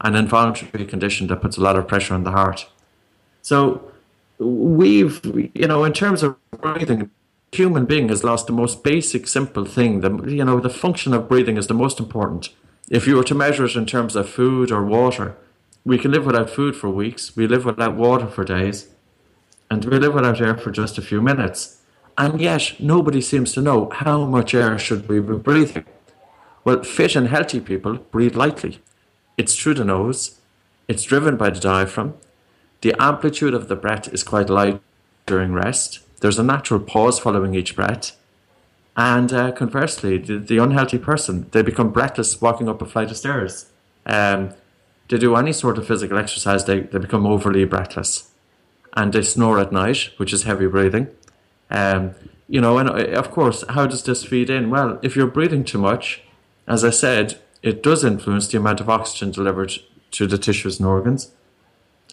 an 0.01 0.15
involuntary 0.15 0.85
condition 0.85 1.27
that 1.27 1.41
puts 1.41 1.57
a 1.57 1.61
lot 1.61 1.75
of 1.75 1.87
pressure 1.87 2.13
on 2.13 2.23
the 2.23 2.31
heart. 2.31 2.67
So 3.41 3.91
we've, 4.39 5.21
you 5.53 5.67
know, 5.67 5.83
in 5.83 5.93
terms 5.93 6.23
of 6.23 6.37
breathing, 6.51 7.11
human 7.51 7.85
being 7.85 8.09
has 8.09 8.23
lost 8.23 8.47
the 8.47 8.53
most 8.53 8.83
basic, 8.83 9.27
simple 9.27 9.65
thing. 9.65 10.01
The, 10.01 10.11
you 10.31 10.45
know, 10.45 10.59
the 10.59 10.69
function 10.69 11.13
of 11.13 11.27
breathing 11.27 11.57
is 11.57 11.67
the 11.67 11.73
most 11.73 11.99
important. 11.99 12.49
If 12.89 13.05
you 13.05 13.17
were 13.17 13.23
to 13.25 13.35
measure 13.35 13.65
it 13.65 13.75
in 13.75 13.85
terms 13.85 14.15
of 14.15 14.29
food 14.29 14.71
or 14.71 14.83
water, 14.83 15.35
we 15.83 15.97
can 15.97 16.11
live 16.11 16.25
without 16.25 16.49
food 16.49 16.75
for 16.75 16.89
weeks, 16.89 17.35
we 17.35 17.47
live 17.47 17.65
without 17.65 17.95
water 17.95 18.27
for 18.27 18.43
days, 18.43 18.87
and 19.69 19.83
we 19.85 19.99
live 19.99 20.13
without 20.13 20.41
air 20.41 20.57
for 20.57 20.71
just 20.71 20.97
a 20.97 21.01
few 21.01 21.21
minutes. 21.21 21.81
And 22.17 22.41
yet, 22.41 22.75
nobody 22.79 23.21
seems 23.21 23.53
to 23.53 23.61
know 23.61 23.89
how 23.89 24.25
much 24.25 24.53
air 24.53 24.79
should 24.79 25.07
we 25.07 25.19
be 25.19 25.35
breathing. 25.35 25.85
Well, 26.63 26.83
fit 26.83 27.15
and 27.15 27.27
healthy 27.27 27.59
people 27.59 27.95
breathe 27.95 28.35
lightly. 28.35 28.79
It's 29.37 29.55
through 29.55 29.75
the 29.75 29.85
nose, 29.85 30.39
it's 30.87 31.03
driven 31.03 31.37
by 31.37 31.49
the 31.49 31.59
diaphragm, 31.59 32.15
the 32.81 32.95
amplitude 32.99 33.53
of 33.53 33.67
the 33.67 33.75
breath 33.75 34.13
is 34.13 34.23
quite 34.23 34.49
light 34.49 34.81
during 35.25 35.51
rest. 35.51 35.99
There's 36.21 36.39
a 36.39 36.43
natural 36.43 36.79
pause 36.79 37.19
following 37.19 37.53
each 37.53 37.75
breath. 37.75 38.16
And 38.97 39.31
uh, 39.31 39.51
conversely, 39.51 40.17
the, 40.17 40.39
the, 40.39 40.57
unhealthy 40.57 40.97
person, 40.97 41.47
they 41.51 41.61
become 41.61 41.91
breathless 41.91 42.41
walking 42.41 42.67
up 42.67 42.81
a 42.81 42.85
flight 42.85 43.11
of 43.11 43.17
stairs. 43.17 43.67
Um, 44.05 44.55
they 45.07 45.17
do 45.19 45.35
any 45.35 45.53
sort 45.53 45.77
of 45.77 45.87
physical 45.87 46.17
exercise, 46.17 46.65
they, 46.65 46.81
they 46.81 46.97
become 46.97 47.25
overly 47.25 47.63
breathless. 47.65 48.31
And 48.93 49.13
they 49.13 49.21
snore 49.21 49.59
at 49.59 49.71
night, 49.71 50.09
which 50.17 50.33
is 50.33 50.43
heavy 50.43 50.65
breathing. 50.65 51.07
Um, 51.69 52.15
you 52.49 52.59
know, 52.59 52.79
and 52.79 52.89
uh, 52.89 53.19
of 53.19 53.29
course, 53.29 53.63
how 53.69 53.85
does 53.85 54.03
this 54.03 54.25
feed 54.25 54.49
in? 54.49 54.71
Well, 54.71 54.99
if 55.03 55.15
you're 55.15 55.27
breathing 55.27 55.63
too 55.63 55.77
much, 55.77 56.23
as 56.67 56.83
I 56.83 56.89
said, 56.89 57.39
it 57.61 57.83
does 57.83 58.03
influence 58.03 58.47
the 58.47 58.57
amount 58.57 58.81
of 58.81 58.89
oxygen 58.89 59.31
delivered 59.31 59.73
to 60.11 60.25
the 60.25 60.37
tissues 60.37 60.79
and 60.79 60.87
organs 60.87 61.31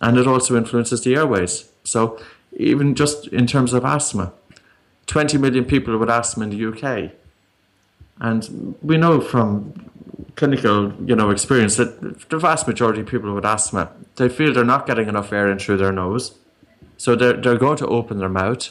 and 0.00 0.18
it 0.18 0.26
also 0.26 0.56
influences 0.56 1.02
the 1.02 1.14
airways. 1.14 1.70
So, 1.84 2.20
even 2.56 2.94
just 2.94 3.28
in 3.28 3.46
terms 3.46 3.72
of 3.72 3.84
asthma, 3.84 4.32
20 5.06 5.38
million 5.38 5.64
people 5.64 5.96
with 5.98 6.10
asthma 6.10 6.44
in 6.44 6.50
the 6.50 6.66
UK. 6.66 7.12
And 8.20 8.76
we 8.82 8.96
know 8.96 9.20
from 9.20 9.90
clinical, 10.36 10.92
you 11.04 11.16
know, 11.16 11.30
experience 11.30 11.76
that 11.76 12.28
the 12.28 12.38
vast 12.38 12.66
majority 12.66 13.00
of 13.00 13.06
people 13.06 13.34
with 13.34 13.44
asthma, 13.44 13.90
they 14.16 14.28
feel 14.28 14.52
they're 14.52 14.64
not 14.64 14.86
getting 14.86 15.08
enough 15.08 15.32
air 15.32 15.50
in 15.50 15.58
through 15.58 15.78
their 15.78 15.92
nose. 15.92 16.36
So 16.96 17.14
they're, 17.16 17.34
they're 17.34 17.58
going 17.58 17.76
to 17.78 17.86
open 17.86 18.18
their 18.18 18.28
mouth. 18.28 18.70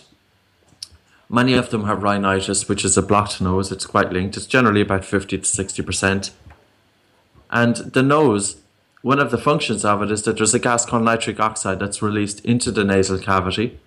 Many 1.30 1.54
of 1.54 1.72
them 1.72 1.86
have 1.86 2.04
rhinitis, 2.04 2.70
which 2.70 2.86
is 2.86 2.98
a 2.98 3.02
blocked 3.02 3.42
nose. 3.42 3.72
It's 3.72 3.86
quite 3.86 4.12
linked. 4.12 4.38
It's 4.38 4.46
generally 4.46 4.82
about 4.82 5.04
50 5.04 5.38
to 5.38 5.44
60%. 5.44 6.32
And 7.52 7.76
the 7.76 8.04
nose 8.04 8.64
one 9.04 9.20
of 9.20 9.32
the 9.32 9.38
functions 9.38 9.84
of 9.84 10.02
it 10.02 10.10
is 10.10 10.24
that 10.24 10.38
there's 10.38 10.54
a 10.54 10.60
gas 10.60 10.86
called 10.86 11.04
nitric 11.04 11.38
oxide 11.38 11.80
that's 11.80 12.02
released 12.02 12.44
into 12.46 12.72
the 12.72 12.86
nasal 12.86 13.20
cavity. 13.20 13.78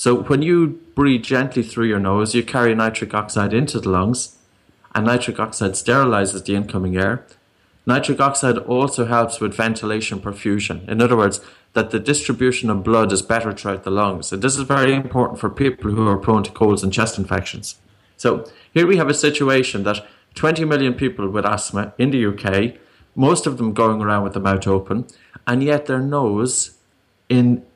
So 0.00 0.22
when 0.22 0.40
you 0.40 0.80
breathe 0.94 1.24
gently 1.24 1.62
through 1.62 1.84
your 1.84 2.00
nose, 2.00 2.34
you 2.34 2.42
carry 2.42 2.74
nitric 2.74 3.12
oxide 3.12 3.52
into 3.52 3.78
the 3.78 3.90
lungs, 3.90 4.34
and 4.94 5.04
nitric 5.04 5.38
oxide 5.38 5.72
sterilizes 5.72 6.42
the 6.42 6.54
incoming 6.54 6.96
air. 6.96 7.26
Nitric 7.84 8.18
oxide 8.18 8.56
also 8.56 9.04
helps 9.04 9.40
with 9.40 9.52
ventilation 9.52 10.18
perfusion. 10.18 10.88
In 10.88 11.02
other 11.02 11.18
words, 11.18 11.42
that 11.74 11.90
the 11.90 12.00
distribution 12.00 12.70
of 12.70 12.82
blood 12.82 13.12
is 13.12 13.20
better 13.20 13.52
throughout 13.52 13.84
the 13.84 13.90
lungs. 13.90 14.32
And 14.32 14.40
this 14.40 14.56
is 14.56 14.62
very 14.62 14.94
important 14.94 15.38
for 15.38 15.50
people 15.50 15.90
who 15.90 16.08
are 16.08 16.16
prone 16.16 16.44
to 16.44 16.50
colds 16.50 16.82
and 16.82 16.90
chest 16.90 17.18
infections. 17.18 17.76
So 18.16 18.50
here 18.72 18.86
we 18.86 18.96
have 18.96 19.10
a 19.10 19.24
situation 19.28 19.82
that 19.82 20.06
20 20.34 20.64
million 20.64 20.94
people 20.94 21.28
with 21.28 21.44
asthma 21.44 21.92
in 21.98 22.10
the 22.10 22.24
UK 22.24 22.80
most 23.14 23.46
of 23.46 23.58
them 23.58 23.74
going 23.74 24.00
around 24.00 24.24
with 24.24 24.32
the 24.32 24.40
mouth 24.40 24.66
open, 24.66 25.06
and 25.46 25.62
yet 25.62 25.84
their 25.84 26.00
nose, 26.00 26.78
in 27.28 27.66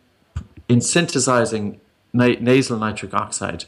in 0.71 0.81
synthesizing 0.81 1.83
na- 2.15 2.41
nasal 2.41 2.79
nitric 2.79 3.13
oxide, 3.13 3.67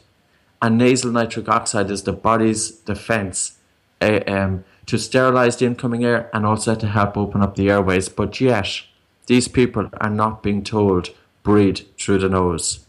and 0.61 0.77
nasal 0.77 1.11
nitric 1.11 1.47
oxide 1.47 1.91
is 1.91 2.03
the 2.03 2.13
body's 2.13 2.71
defense 2.71 3.57
uh, 4.01 4.21
um, 4.27 4.63
to 4.87 4.97
sterilize 4.97 5.57
the 5.57 5.65
incoming 5.65 6.03
air 6.03 6.29
and 6.33 6.45
also 6.45 6.73
to 6.73 6.87
help 6.87 7.17
open 7.17 7.43
up 7.43 7.55
the 7.55 7.69
airways. 7.69 8.09
But 8.09 8.41
yet, 8.41 8.81
these 9.27 9.47
people 9.47 9.89
are 9.99 10.09
not 10.09 10.41
being 10.41 10.63
told 10.63 11.09
breathe 11.43 11.79
through 11.99 12.19
the 12.19 12.29
nose. 12.29 12.85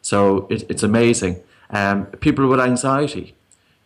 So 0.00 0.46
it, 0.48 0.64
it's 0.70 0.82
amazing. 0.82 1.42
Um, 1.70 2.06
people 2.06 2.48
with 2.48 2.60
anxiety, 2.60 3.34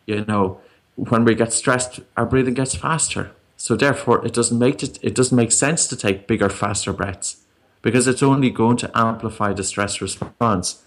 you 0.07 0.25
know, 0.27 0.61
when 0.95 1.25
we 1.25 1.35
get 1.35 1.53
stressed, 1.53 2.01
our 2.17 2.25
breathing 2.25 2.55
gets 2.55 2.75
faster. 2.75 3.33
So 3.57 3.77
therefore, 3.77 4.25
it 4.25 4.33
doesn't 4.33 4.59
make 4.59 4.83
it, 4.83 4.99
it 5.03 5.15
doesn't 5.15 5.37
make 5.37 5.53
sense 5.53 5.87
to 5.89 5.97
take 5.97 6.27
bigger, 6.27 6.49
faster 6.49 6.93
breaths 6.93 7.45
because 7.83 8.07
it's 8.07 8.23
only 8.23 8.51
going 8.51 8.79
to 8.79 8.91
amplify 8.95 9.53
the 9.53 9.65
stress 9.65 10.01
response. 10.01 10.83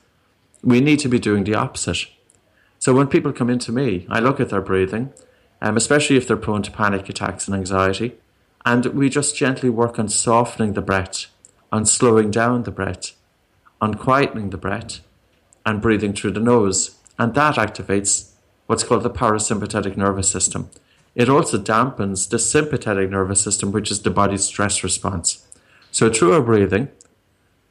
We 0.63 0.81
need 0.81 0.99
to 0.99 1.09
be 1.09 1.19
doing 1.19 1.43
the 1.43 1.55
opposite. 1.55 2.07
So 2.79 2.93
when 2.93 3.07
people 3.07 3.33
come 3.33 3.49
into 3.49 3.71
me, 3.71 4.05
I 4.09 4.19
look 4.19 4.39
at 4.39 4.49
their 4.49 4.61
breathing, 4.61 5.13
um, 5.61 5.77
especially 5.77 6.17
if 6.17 6.27
they're 6.27 6.37
prone 6.37 6.63
to 6.63 6.71
panic 6.71 7.09
attacks 7.09 7.47
and 7.47 7.55
anxiety. 7.55 8.17
And 8.65 8.85
we 8.87 9.09
just 9.09 9.35
gently 9.35 9.69
work 9.69 9.97
on 9.97 10.09
softening 10.09 10.73
the 10.73 10.81
breath, 10.81 11.27
on 11.71 11.85
slowing 11.85 12.31
down 12.31 12.63
the 12.63 12.71
breath, 12.71 13.13
on 13.81 13.95
quietening 13.95 14.51
the 14.51 14.57
breath, 14.57 14.99
and 15.65 15.81
breathing 15.81 16.13
through 16.13 16.31
the 16.31 16.39
nose. 16.39 16.97
And 17.17 17.33
that 17.33 17.55
activates 17.55 18.31
what's 18.67 18.83
called 18.83 19.03
the 19.03 19.09
parasympathetic 19.09 19.97
nervous 19.97 20.29
system. 20.29 20.69
It 21.15 21.29
also 21.29 21.57
dampens 21.57 22.29
the 22.29 22.37
sympathetic 22.37 23.09
nervous 23.09 23.41
system, 23.41 23.71
which 23.71 23.89
is 23.89 24.01
the 24.01 24.11
body's 24.11 24.43
stress 24.43 24.83
response. 24.83 25.47
So, 25.91 26.11
through 26.11 26.33
our 26.33 26.41
breathing, 26.41 26.89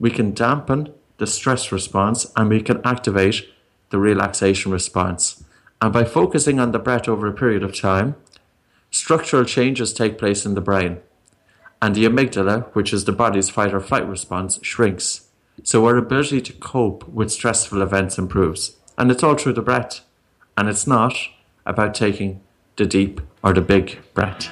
we 0.01 0.11
can 0.11 0.35
dampen 0.35 0.93
the 1.19 1.27
stress 1.27 1.73
response 1.73 2.31
and 2.37 2.49
we 2.49 2.61
can 2.61 2.81
activate 2.85 3.47
the 3.91 3.99
relaxation 3.99 4.73
response. 4.73 5.45
And 5.81 5.93
by 5.93 6.05
focusing 6.05 6.59
on 6.59 6.73
the 6.73 6.79
breath 6.79 7.09
over 7.09 7.27
a 7.27 7.33
period 7.33 7.63
of 7.63 7.79
time, 7.79 8.17
structural 8.91 9.45
changes 9.45 9.93
take 9.93 10.19
place 10.19 10.47
in 10.47 10.55
the 10.55 10.61
brain. 10.61 10.99
And 11.83 11.95
the 11.95 12.05
amygdala, 12.05 12.67
which 12.75 12.93
is 12.93 13.05
the 13.05 13.13
body's 13.13 13.51
fight 13.51 13.75
or 13.75 13.81
flight 13.81 14.09
response, 14.09 14.59
shrinks. 14.63 15.29
So 15.63 15.87
our 15.87 15.97
ability 15.97 16.41
to 16.43 16.53
cope 16.55 17.07
with 17.09 17.33
stressful 17.33 17.83
events 17.83 18.19
improves. 18.19 18.77
And 18.97 19.11
it's 19.11 19.23
all 19.23 19.35
through 19.35 19.55
the 19.55 19.63
breath. 19.63 20.01
And 20.57 20.69
it's 20.69 20.87
not 20.87 21.15
about 21.67 21.95
taking 21.95 22.41
the 22.77 22.87
deep 22.87 23.21
or 23.43 23.53
the 23.53 23.61
big 23.61 23.99
breath. 24.15 24.49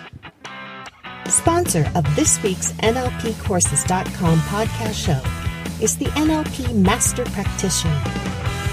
Sponsor 1.26 1.90
of 1.94 2.04
this 2.16 2.42
week's 2.42 2.73
NLPcourses.com 2.73 4.38
podcast 4.40 4.94
show 5.06 5.43
is 5.81 5.97
the 5.97 6.07
NLP 6.07 6.75
Master 6.75 7.25
Practitioner. 7.26 8.00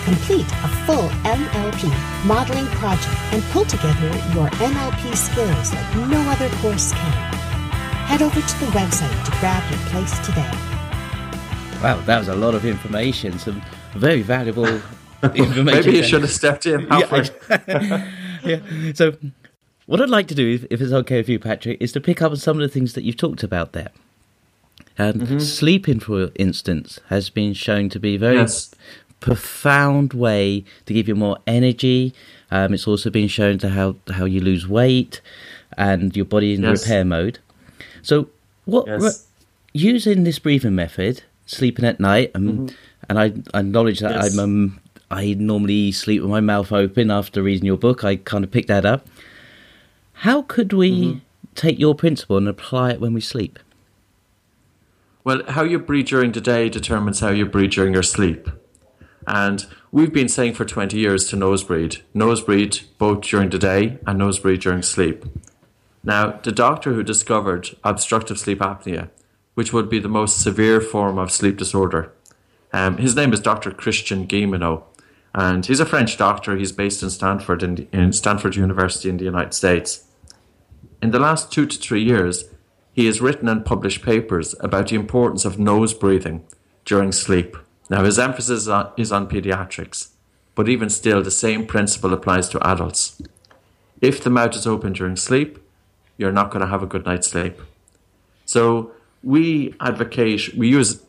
Complete 0.03 0.45
a 0.45 0.67
full 0.85 1.09
NLP 1.23 2.25
modeling 2.25 2.65
project 2.77 3.15
and 3.33 3.43
pull 3.51 3.65
together 3.65 4.07
your 4.33 4.47
NLP 4.59 5.15
skills 5.15 5.73
like 5.73 5.95
no 6.09 6.19
other 6.29 6.49
course 6.57 6.91
can. 6.91 7.33
Head 8.07 8.21
over 8.21 8.41
to 8.41 8.59
the 8.59 8.71
website 8.71 9.25
to 9.25 9.31
grab 9.39 9.63
your 9.71 9.79
place 9.89 10.17
today. 10.19 10.49
Wow, 11.81 12.01
that 12.05 12.19
was 12.19 12.27
a 12.27 12.35
lot 12.35 12.55
of 12.55 12.65
information. 12.65 13.39
Some 13.39 13.61
very 13.95 14.21
valuable 14.21 14.65
information. 15.23 15.65
Maybe 15.65 15.97
you 15.97 16.03
should 16.03 16.21
have 16.21 16.31
stepped 16.31 16.65
in 16.65 16.87
halfway. 16.87 17.25
Yeah, 17.49 18.07
yeah. 18.43 18.93
So, 18.93 19.15
what 19.85 20.01
I'd 20.01 20.09
like 20.09 20.27
to 20.27 20.35
do, 20.35 20.53
if, 20.53 20.65
if 20.69 20.81
it's 20.81 20.93
okay 20.93 21.17
with 21.17 21.29
you, 21.29 21.39
Patrick, 21.39 21.81
is 21.81 21.91
to 21.93 22.01
pick 22.01 22.21
up 22.21 22.31
on 22.31 22.37
some 22.37 22.57
of 22.57 22.61
the 22.61 22.69
things 22.73 22.93
that 22.93 23.03
you've 23.03 23.17
talked 23.17 23.43
about 23.43 23.73
there. 23.73 23.89
And 24.97 25.21
Mm-hmm. 25.21 25.39
sleeping, 25.39 25.99
for 25.99 26.29
instance, 26.35 26.99
has 27.07 27.29
been 27.29 27.53
shown 27.53 27.89
to 27.89 27.99
be 27.99 28.15
a 28.15 28.19
very 28.19 28.37
Yes. 28.37 28.71
profound 29.19 30.13
way 30.13 30.63
to 30.85 30.93
give 30.93 31.07
you 31.07 31.15
more 31.15 31.37
energy. 31.47 32.13
Um, 32.49 32.73
it's 32.73 32.87
also 32.87 33.09
been 33.09 33.27
shown 33.29 33.57
to 33.59 33.69
how 33.69 33.95
how 34.11 34.25
you 34.25 34.41
lose 34.41 34.67
weight 34.67 35.21
and 35.77 36.15
your 36.15 36.25
body 36.25 36.53
in 36.53 36.61
Yes. 36.61 36.81
repair 36.83 37.05
mode. 37.05 37.39
So, 38.01 38.29
what 38.65 38.87
Yes. 38.87 39.27
using 39.73 40.23
this 40.25 40.39
breathing 40.39 40.75
method, 40.75 41.23
sleeping 41.45 41.85
at 41.85 41.99
night, 41.99 42.31
um, 42.35 42.67
and 43.07 43.17
I, 43.19 43.33
I 43.53 43.59
acknowledge 43.59 43.99
that 43.99 44.11
Mm-hmm. 44.15 44.39
I'm 44.39 44.39
um, 44.39 44.79
I 45.09 45.33
normally 45.33 45.91
sleep 45.91 46.21
with 46.21 46.31
my 46.31 46.41
mouth 46.41 46.71
open 46.71 47.11
after 47.11 47.41
reading 47.43 47.65
your 47.65 47.77
book. 47.77 48.03
I 48.03 48.15
kind 48.17 48.43
of 48.43 48.51
picked 48.51 48.67
that 48.69 48.85
up. 48.85 49.07
How 50.13 50.41
could 50.43 50.73
we 50.73 50.91
Mm-hmm. 50.91 51.19
take 51.55 51.79
your 51.79 51.95
principle 51.95 52.37
and 52.37 52.47
apply 52.47 52.91
it 52.91 53.01
when 53.01 53.13
we 53.13 53.21
sleep? 53.21 53.59
Well, 55.23 55.43
how 55.49 55.63
you 55.63 55.77
breathe 55.77 56.07
during 56.07 56.31
the 56.31 56.41
day 56.41 56.67
determines 56.69 57.19
how 57.19 57.29
you 57.29 57.45
breathe 57.45 57.71
during 57.71 57.93
your 57.93 58.03
sleep. 58.03 58.49
And 59.27 59.65
we've 59.91 60.13
been 60.13 60.29
saying 60.29 60.55
for 60.55 60.65
20 60.65 60.97
years 60.97 61.29
to 61.29 61.35
nose 61.35 61.63
breathe. 61.63 61.95
Nose 62.13 62.41
breathe 62.41 62.75
both 62.97 63.21
during 63.21 63.51
the 63.51 63.59
day 63.59 63.99
and 64.07 64.17
nose 64.17 64.39
breathe 64.39 64.61
during 64.61 64.81
sleep. 64.81 65.25
Now, 66.03 66.39
the 66.43 66.51
doctor 66.51 66.93
who 66.93 67.03
discovered 67.03 67.69
obstructive 67.83 68.39
sleep 68.39 68.59
apnea, 68.59 69.09
which 69.53 69.71
would 69.71 69.89
be 69.89 69.99
the 69.99 70.07
most 70.07 70.41
severe 70.41 70.81
form 70.81 71.19
of 71.19 71.31
sleep 71.31 71.57
disorder, 71.57 72.11
um, 72.73 72.97
his 72.97 73.15
name 73.15 73.31
is 73.31 73.39
Dr. 73.39 73.71
Christian 73.71 74.25
Guilleminault. 74.25 74.83
And 75.35 75.65
he's 75.65 75.79
a 75.79 75.85
French 75.85 76.17
doctor. 76.17 76.57
He's 76.57 76.71
based 76.71 77.03
in 77.03 77.09
Stanford, 77.09 77.61
in, 77.61 77.87
in 77.93 78.11
Stanford 78.11 78.55
University 78.55 79.07
in 79.07 79.17
the 79.17 79.25
United 79.25 79.53
States. 79.53 80.05
In 81.01 81.11
the 81.11 81.19
last 81.19 81.51
two 81.51 81.65
to 81.65 81.77
three 81.77 82.03
years, 82.03 82.45
he 82.93 83.05
has 83.05 83.21
written 83.21 83.47
and 83.47 83.65
published 83.65 84.03
papers 84.03 84.55
about 84.59 84.89
the 84.89 84.95
importance 84.95 85.45
of 85.45 85.59
nose 85.59 85.93
breathing 85.93 86.45
during 86.85 87.11
sleep. 87.11 87.55
Now, 87.89 88.03
his 88.03 88.19
emphasis 88.19 88.69
is 88.97 89.11
on, 89.11 89.27
pediatrics, 89.27 90.11
but 90.55 90.69
even 90.69 90.89
still, 90.89 91.21
the 91.21 91.31
same 91.31 91.65
principle 91.65 92.13
applies 92.13 92.49
to 92.49 92.67
adults. 92.67 93.21
If 94.01 94.23
the 94.23 94.29
mouth 94.29 94.55
is 94.55 94.65
open 94.65 94.93
during 94.93 95.15
sleep, 95.15 95.59
you're 96.17 96.31
not 96.31 96.51
going 96.51 96.61
to 96.61 96.67
have 96.67 96.83
a 96.83 96.87
good 96.87 97.05
night's 97.05 97.27
sleep. 97.27 97.61
So, 98.45 98.91
we 99.23 99.75
advocate, 99.79 100.55
we 100.55 100.69
use, 100.69 101.03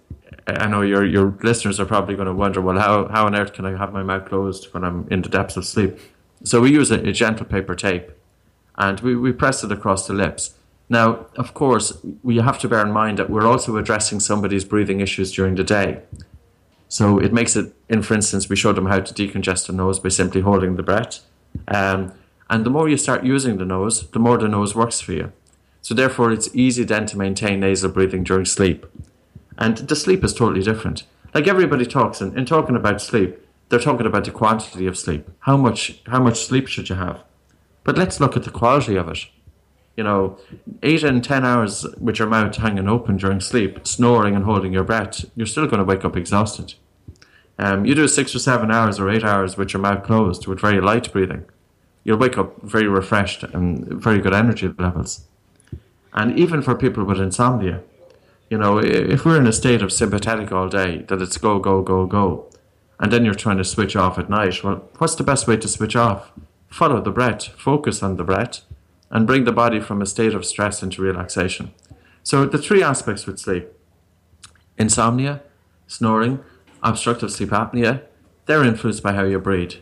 I 0.46 0.66
know 0.66 0.82
your, 0.82 1.04
your 1.04 1.34
listeners 1.42 1.80
are 1.80 1.86
probably 1.86 2.14
going 2.14 2.26
to 2.26 2.34
wonder, 2.34 2.60
well, 2.60 2.78
how, 2.78 3.08
how 3.08 3.26
on 3.26 3.34
earth 3.34 3.54
can 3.54 3.64
I 3.64 3.76
have 3.76 3.92
my 3.92 4.02
mouth 4.02 4.28
closed 4.28 4.72
when 4.74 4.84
I'm 4.84 5.08
in 5.10 5.22
the 5.22 5.28
depths 5.28 5.56
of 5.56 5.64
sleep? 5.64 5.98
So, 6.44 6.60
we 6.60 6.72
use 6.72 6.90
a, 6.90 7.00
a 7.00 7.12
gentle 7.12 7.46
paper 7.46 7.74
tape 7.74 8.10
and 8.76 9.00
we, 9.00 9.16
we 9.16 9.32
press 9.32 9.64
it 9.64 9.72
across 9.72 10.06
the 10.06 10.14
lips. 10.14 10.54
Now, 10.92 11.24
of 11.36 11.54
course, 11.54 11.96
we 12.22 12.36
have 12.36 12.58
to 12.58 12.68
bear 12.68 12.84
in 12.84 12.92
mind 12.92 13.18
that 13.18 13.30
we're 13.30 13.46
also 13.46 13.78
addressing 13.78 14.20
somebody's 14.20 14.62
breathing 14.62 15.00
issues 15.00 15.32
during 15.32 15.54
the 15.54 15.64
day. 15.64 16.02
So 16.88 17.18
it 17.18 17.32
makes 17.32 17.56
it, 17.56 17.74
in 17.88 18.02
for 18.02 18.12
instance, 18.12 18.50
we 18.50 18.56
show 18.56 18.74
them 18.74 18.84
how 18.84 19.00
to 19.00 19.14
decongest 19.14 19.68
the 19.68 19.72
nose 19.72 19.98
by 19.98 20.10
simply 20.10 20.42
holding 20.42 20.76
the 20.76 20.82
breath. 20.82 21.20
Um, 21.66 22.12
and 22.50 22.66
the 22.66 22.68
more 22.68 22.90
you 22.90 22.98
start 22.98 23.24
using 23.24 23.56
the 23.56 23.64
nose, 23.64 24.10
the 24.10 24.18
more 24.18 24.36
the 24.36 24.48
nose 24.48 24.74
works 24.74 25.00
for 25.00 25.12
you. 25.12 25.32
So 25.80 25.94
therefore, 25.94 26.30
it's 26.30 26.54
easy 26.54 26.84
then 26.84 27.06
to 27.06 27.16
maintain 27.16 27.60
nasal 27.60 27.90
breathing 27.90 28.22
during 28.22 28.44
sleep. 28.44 28.84
And 29.56 29.78
the 29.78 29.96
sleep 29.96 30.22
is 30.22 30.34
totally 30.34 30.62
different. 30.62 31.04
Like 31.32 31.48
everybody 31.48 31.86
talks, 31.86 32.20
and 32.20 32.36
in 32.36 32.44
talking 32.44 32.76
about 32.76 33.00
sleep, 33.00 33.38
they're 33.70 33.78
talking 33.78 34.04
about 34.06 34.26
the 34.26 34.30
quantity 34.30 34.86
of 34.86 34.98
sleep. 34.98 35.26
How 35.40 35.56
much, 35.56 36.02
how 36.06 36.22
much 36.22 36.44
sleep 36.44 36.68
should 36.68 36.90
you 36.90 36.96
have? 36.96 37.24
But 37.82 37.96
let's 37.96 38.20
look 38.20 38.36
at 38.36 38.44
the 38.44 38.50
quality 38.50 38.96
of 38.96 39.08
it. 39.08 39.20
You 39.96 40.04
know, 40.04 40.38
eight 40.82 41.02
and 41.02 41.22
ten 41.22 41.44
hours 41.44 41.86
with 42.00 42.18
your 42.18 42.28
mouth 42.28 42.56
hanging 42.56 42.88
open 42.88 43.18
during 43.18 43.40
sleep, 43.40 43.86
snoring 43.86 44.34
and 44.34 44.44
holding 44.44 44.72
your 44.72 44.84
breath, 44.84 45.24
you're 45.36 45.46
still 45.46 45.66
going 45.66 45.78
to 45.78 45.84
wake 45.84 46.04
up 46.04 46.16
exhausted. 46.16 46.74
Um, 47.58 47.84
you 47.84 47.94
do 47.94 48.08
six 48.08 48.34
or 48.34 48.38
seven 48.38 48.70
hours 48.70 48.98
or 48.98 49.10
eight 49.10 49.24
hours 49.24 49.56
with 49.56 49.72
your 49.72 49.82
mouth 49.82 50.02
closed 50.04 50.46
with 50.46 50.60
very 50.60 50.80
light 50.80 51.12
breathing, 51.12 51.44
you'll 52.04 52.18
wake 52.18 52.38
up 52.38 52.60
very 52.62 52.88
refreshed 52.88 53.42
and 53.42 53.86
very 53.86 54.20
good 54.20 54.34
energy 54.34 54.68
levels. 54.78 55.26
And 56.14 56.38
even 56.38 56.62
for 56.62 56.74
people 56.74 57.04
with 57.04 57.20
insomnia, 57.20 57.82
you 58.50 58.58
know, 58.58 58.78
if 58.78 59.24
we're 59.24 59.38
in 59.38 59.46
a 59.46 59.52
state 59.52 59.82
of 59.82 59.92
sympathetic 59.92 60.52
all 60.52 60.68
day, 60.68 61.04
that 61.08 61.22
it's 61.22 61.38
go, 61.38 61.58
go, 61.58 61.82
go, 61.82 62.06
go, 62.06 62.50
and 62.98 63.12
then 63.12 63.24
you're 63.24 63.34
trying 63.34 63.58
to 63.58 63.64
switch 63.64 63.96
off 63.96 64.18
at 64.18 64.28
night, 64.28 64.62
well, 64.62 64.88
what's 64.98 65.14
the 65.14 65.24
best 65.24 65.46
way 65.46 65.56
to 65.56 65.68
switch 65.68 65.96
off? 65.96 66.32
Follow 66.68 67.00
the 67.00 67.10
breath, 67.10 67.48
focus 67.48 68.02
on 68.02 68.16
the 68.16 68.24
breath, 68.24 68.60
and 69.12 69.26
bring 69.26 69.44
the 69.44 69.52
body 69.52 69.78
from 69.78 70.00
a 70.02 70.06
state 70.06 70.34
of 70.34 70.44
stress 70.44 70.82
into 70.82 71.02
relaxation. 71.02 71.72
So, 72.24 72.46
the 72.46 72.58
three 72.58 72.82
aspects 72.82 73.26
with 73.26 73.38
sleep 73.38 73.68
insomnia, 74.78 75.42
snoring, 75.86 76.40
obstructive 76.82 77.30
sleep 77.30 77.50
apnea, 77.50 78.02
they're 78.46 78.64
influenced 78.64 79.02
by 79.02 79.12
how 79.12 79.24
you 79.24 79.38
breathe. 79.38 79.74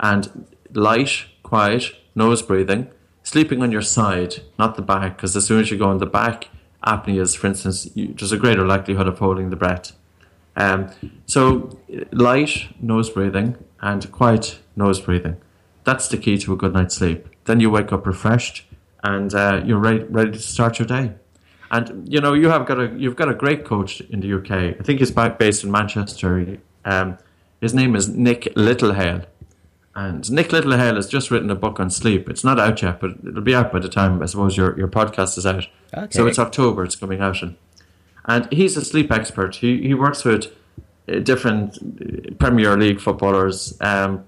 And 0.00 0.46
light, 0.72 1.24
quiet, 1.42 1.92
nose 2.14 2.40
breathing, 2.40 2.88
sleeping 3.22 3.62
on 3.62 3.72
your 3.72 3.82
side, 3.82 4.42
not 4.58 4.76
the 4.76 4.82
back, 4.82 5.16
because 5.16 5.36
as 5.36 5.44
soon 5.46 5.60
as 5.60 5.70
you 5.70 5.76
go 5.76 5.88
on 5.88 5.98
the 5.98 6.06
back, 6.06 6.48
apnea 6.86 7.20
is, 7.20 7.34
for 7.34 7.48
instance, 7.48 7.90
you, 7.94 8.14
there's 8.14 8.32
a 8.32 8.38
greater 8.38 8.64
likelihood 8.64 9.08
of 9.08 9.18
holding 9.18 9.50
the 9.50 9.56
breath. 9.56 9.92
Um, 10.56 10.90
so, 11.26 11.78
light 12.12 12.68
nose 12.80 13.10
breathing 13.10 13.56
and 13.80 14.10
quiet 14.12 14.60
nose 14.76 15.00
breathing. 15.00 15.36
That's 15.84 16.08
the 16.08 16.16
key 16.16 16.38
to 16.38 16.52
a 16.52 16.56
good 16.56 16.74
night's 16.74 16.96
sleep. 16.96 17.26
Then 17.44 17.60
you 17.60 17.70
wake 17.70 17.92
up 17.92 18.06
refreshed 18.06 18.67
and 19.02 19.34
uh, 19.34 19.62
you're 19.64 19.78
ready, 19.78 20.04
ready 20.04 20.32
to 20.32 20.38
start 20.38 20.78
your 20.78 20.86
day. 20.86 21.12
And 21.70 22.10
you 22.10 22.20
know 22.20 22.32
you 22.32 22.48
have 22.48 22.66
got 22.66 22.80
a 22.80 22.88
you've 22.96 23.16
got 23.16 23.28
a 23.28 23.34
great 23.34 23.64
coach 23.64 24.00
in 24.00 24.20
the 24.20 24.32
UK. 24.32 24.50
I 24.80 24.82
think 24.82 25.00
he's 25.00 25.10
back 25.10 25.38
based 25.38 25.64
in 25.64 25.70
Manchester. 25.70 26.58
Um, 26.84 27.18
his 27.60 27.74
name 27.74 27.94
is 27.94 28.08
Nick 28.08 28.44
Littlehale, 28.54 29.26
and 29.94 30.30
Nick 30.32 30.48
Littlehale 30.48 30.96
has 30.96 31.06
just 31.06 31.30
written 31.30 31.50
a 31.50 31.54
book 31.54 31.78
on 31.78 31.90
sleep. 31.90 32.30
It's 32.30 32.42
not 32.42 32.58
out 32.58 32.80
yet, 32.80 33.00
but 33.00 33.10
it'll 33.26 33.42
be 33.42 33.54
out 33.54 33.70
by 33.70 33.80
the 33.80 33.88
time 33.88 34.22
I 34.22 34.26
suppose 34.26 34.56
your 34.56 34.78
your 34.78 34.88
podcast 34.88 35.36
is 35.36 35.44
out. 35.44 35.66
So 36.14 36.26
it's 36.26 36.38
October. 36.38 36.84
It's 36.84 36.96
coming 36.96 37.20
out, 37.20 37.42
and 37.42 37.56
and 38.24 38.50
he's 38.50 38.76
a 38.78 38.84
sleep 38.84 39.12
expert. 39.12 39.56
He 39.56 39.82
he 39.82 39.92
works 39.92 40.24
with 40.24 40.46
uh, 41.06 41.18
different 41.18 41.76
uh, 41.76 42.34
Premier 42.38 42.78
League 42.78 43.00
footballers, 43.00 43.76
um, 43.82 44.24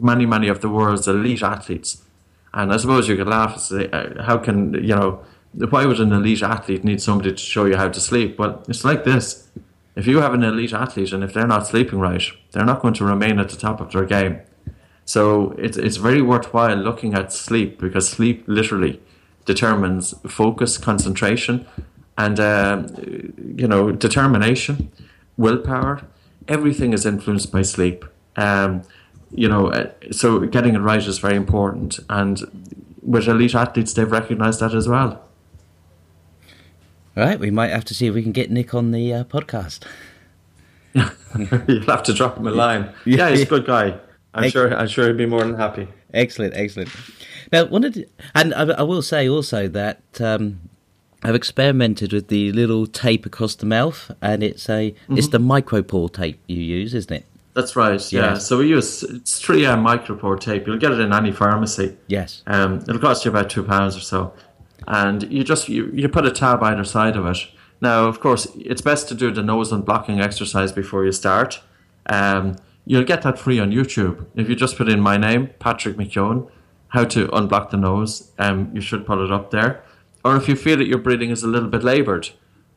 many 0.00 0.24
many 0.24 0.48
of 0.48 0.62
the 0.62 0.70
world's 0.70 1.06
elite 1.06 1.42
athletes. 1.42 2.02
And 2.52 2.72
I 2.72 2.76
suppose 2.76 3.08
you 3.08 3.16
could 3.16 3.28
laugh 3.28 3.52
and 3.52 3.60
say, 3.60 3.90
uh, 3.90 4.22
how 4.22 4.38
can 4.38 4.74
you 4.74 4.94
know? 4.94 5.24
Why 5.52 5.84
would 5.84 5.98
an 5.98 6.12
elite 6.12 6.42
athlete 6.42 6.84
need 6.84 7.02
somebody 7.02 7.32
to 7.32 7.36
show 7.36 7.64
you 7.64 7.76
how 7.76 7.88
to 7.88 8.00
sleep? 8.00 8.38
Well, 8.38 8.62
it's 8.68 8.84
like 8.84 9.04
this: 9.04 9.48
if 9.96 10.06
you 10.06 10.20
have 10.20 10.34
an 10.34 10.42
elite 10.42 10.72
athlete 10.72 11.12
and 11.12 11.22
if 11.24 11.32
they're 11.32 11.46
not 11.46 11.66
sleeping 11.66 11.98
right, 11.98 12.22
they're 12.52 12.64
not 12.64 12.80
going 12.80 12.94
to 12.94 13.04
remain 13.04 13.38
at 13.38 13.48
the 13.48 13.56
top 13.56 13.80
of 13.80 13.92
their 13.92 14.04
game. 14.04 14.40
So 15.04 15.52
it's 15.58 15.76
it's 15.76 15.96
very 15.96 16.22
worthwhile 16.22 16.76
looking 16.76 17.14
at 17.14 17.32
sleep 17.32 17.80
because 17.80 18.08
sleep 18.08 18.44
literally 18.46 19.00
determines 19.44 20.14
focus, 20.28 20.78
concentration, 20.78 21.66
and 22.16 22.38
uh, 22.38 22.84
you 23.60 23.66
know 23.66 23.90
determination, 23.90 24.92
willpower. 25.36 26.02
Everything 26.46 26.92
is 26.92 27.04
influenced 27.06 27.50
by 27.52 27.62
sleep. 27.62 28.04
Um, 28.36 28.82
you 29.32 29.48
know, 29.48 29.68
uh, 29.68 29.90
so 30.10 30.40
getting 30.40 30.74
it 30.74 30.80
right 30.80 31.04
is 31.04 31.18
very 31.18 31.36
important, 31.36 32.00
and 32.08 32.40
with 33.02 33.28
elite 33.28 33.54
athletes, 33.54 33.92
they've 33.94 34.10
recognised 34.10 34.60
that 34.60 34.74
as 34.74 34.88
well. 34.88 35.24
All 37.16 37.24
right, 37.24 37.38
we 37.38 37.50
might 37.50 37.70
have 37.70 37.84
to 37.86 37.94
see 37.94 38.06
if 38.06 38.14
we 38.14 38.22
can 38.22 38.32
get 38.32 38.50
Nick 38.50 38.74
on 38.74 38.92
the 38.92 39.12
uh, 39.12 39.24
podcast. 39.24 39.84
You'll 40.94 41.82
have 41.82 42.02
to 42.04 42.12
drop 42.12 42.36
him 42.36 42.46
a 42.46 42.50
line. 42.50 42.92
Yeah, 43.04 43.30
he's 43.30 43.42
a 43.42 43.46
good 43.46 43.66
guy. 43.66 43.98
I'm 44.34 44.44
Ex- 44.44 44.52
sure. 44.52 44.74
I'm 44.74 44.88
sure 44.88 45.08
he'd 45.08 45.16
be 45.16 45.26
more 45.26 45.44
than 45.44 45.54
happy. 45.54 45.88
Excellent, 46.14 46.54
excellent. 46.54 46.90
Now, 47.52 47.64
wanted, 47.64 48.08
and 48.34 48.54
I, 48.54 48.62
I, 48.62 48.82
will 48.82 49.02
say 49.02 49.28
also 49.28 49.68
that 49.68 50.02
um, 50.20 50.60
I've 51.22 51.34
experimented 51.34 52.12
with 52.12 52.28
the 52.28 52.52
little 52.52 52.86
tape 52.86 53.26
across 53.26 53.54
the 53.56 53.66
mouth, 53.66 54.10
and 54.22 54.42
it's 54.42 54.68
a 54.68 54.92
mm-hmm. 54.92 55.18
it's 55.18 55.28
the 55.28 55.38
micropore 55.38 56.12
tape 56.12 56.40
you 56.46 56.60
use, 56.60 56.94
isn't 56.94 57.12
it? 57.12 57.26
That's 57.54 57.74
right. 57.74 58.12
Yeah. 58.12 58.34
So 58.38 58.58
we 58.58 58.68
use 58.68 59.02
it's 59.02 59.40
three 59.40 59.66
M 59.66 59.84
micropore 59.84 60.38
tape. 60.38 60.66
You'll 60.66 60.78
get 60.78 60.92
it 60.92 61.00
in 61.00 61.12
any 61.12 61.32
pharmacy. 61.32 61.96
Yes. 62.06 62.42
Um, 62.46 62.76
it'll 62.76 62.98
cost 62.98 63.24
you 63.24 63.30
about 63.30 63.50
two 63.50 63.64
pounds 63.64 63.96
or 63.96 64.00
so, 64.00 64.32
and 64.86 65.30
you 65.32 65.42
just 65.42 65.68
you, 65.68 65.90
you 65.92 66.08
put 66.08 66.26
a 66.26 66.30
tab 66.30 66.62
either 66.62 66.84
side 66.84 67.16
of 67.16 67.26
it. 67.26 67.38
Now, 67.80 68.04
of 68.04 68.20
course, 68.20 68.46
it's 68.56 68.82
best 68.82 69.08
to 69.08 69.14
do 69.14 69.32
the 69.32 69.42
nose 69.42 69.72
unblocking 69.72 70.22
exercise 70.22 70.70
before 70.70 71.04
you 71.04 71.12
start. 71.12 71.60
Um, 72.06 72.56
you'll 72.84 73.04
get 73.04 73.22
that 73.22 73.38
free 73.38 73.58
on 73.58 73.72
YouTube 73.72 74.26
if 74.36 74.48
you 74.48 74.54
just 74.54 74.76
put 74.76 74.88
in 74.88 75.00
my 75.00 75.16
name, 75.16 75.50
Patrick 75.58 75.96
McKeown, 75.96 76.50
how 76.88 77.04
to 77.04 77.26
unblock 77.28 77.70
the 77.70 77.78
nose. 77.78 78.30
Um, 78.38 78.70
you 78.74 78.80
should 78.80 79.06
pull 79.06 79.24
it 79.24 79.32
up 79.32 79.50
there. 79.50 79.82
Or 80.24 80.36
if 80.36 80.48
you 80.48 80.56
feel 80.56 80.76
that 80.76 80.86
your 80.86 80.98
breathing 80.98 81.30
is 81.30 81.42
a 81.42 81.48
little 81.48 81.70
bit 81.70 81.82
laboured, 81.82 82.28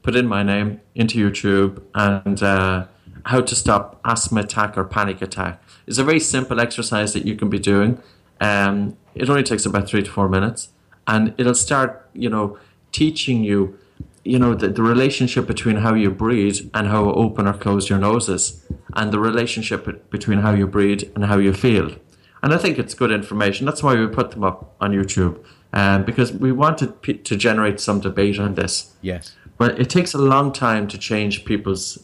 put 0.01 0.15
in 0.15 0.25
my 0.25 0.41
name 0.41 0.81
into 0.95 1.19
YouTube 1.19 1.83
and. 1.93 2.41
Uh, 2.41 2.87
how 3.25 3.41
to 3.41 3.55
stop 3.55 3.99
asthma 4.03 4.41
attack 4.41 4.77
or 4.77 4.83
panic 4.83 5.21
attack. 5.21 5.61
It's 5.87 5.97
a 5.97 6.03
very 6.03 6.19
simple 6.19 6.59
exercise 6.59 7.13
that 7.13 7.25
you 7.25 7.35
can 7.35 7.49
be 7.49 7.59
doing. 7.59 8.01
Um, 8.41 8.97
it 9.15 9.29
only 9.29 9.43
takes 9.43 9.65
about 9.65 9.87
three 9.87 10.03
to 10.03 10.11
four 10.11 10.27
minutes, 10.27 10.69
and 11.07 11.33
it'll 11.37 11.55
start, 11.55 12.09
you 12.13 12.29
know, 12.29 12.57
teaching 12.91 13.43
you, 13.43 13.77
you 14.23 14.39
know, 14.39 14.53
the, 14.55 14.67
the 14.67 14.83
relationship 14.83 15.47
between 15.47 15.77
how 15.77 15.93
you 15.93 16.11
breathe 16.11 16.69
and 16.73 16.87
how 16.87 17.11
open 17.11 17.47
or 17.47 17.53
close 17.53 17.89
your 17.89 17.99
nose 17.99 18.27
is, 18.29 18.65
and 18.95 19.11
the 19.11 19.19
relationship 19.19 20.09
between 20.09 20.39
how 20.39 20.51
you 20.51 20.67
breathe 20.67 21.03
and 21.15 21.25
how 21.25 21.37
you 21.37 21.53
feel. 21.53 21.95
And 22.41 22.53
I 22.53 22.57
think 22.57 22.77
it's 22.77 22.93
good 22.93 23.11
information. 23.11 23.65
That's 23.65 23.81
why 23.81 23.95
we 23.95 24.07
put 24.07 24.31
them 24.31 24.43
up 24.43 24.75
on 24.81 24.91
YouTube, 24.91 25.41
um, 25.71 26.03
because 26.03 26.33
we 26.33 26.51
wanted 26.51 27.01
p- 27.01 27.13
to 27.13 27.35
generate 27.37 27.79
some 27.79 28.01
debate 28.01 28.37
on 28.39 28.55
this. 28.55 28.93
Yes. 29.01 29.33
But 29.57 29.79
it 29.79 29.89
takes 29.89 30.13
a 30.13 30.17
long 30.17 30.51
time 30.51 30.87
to 30.89 30.97
change 30.97 31.45
people's 31.45 32.03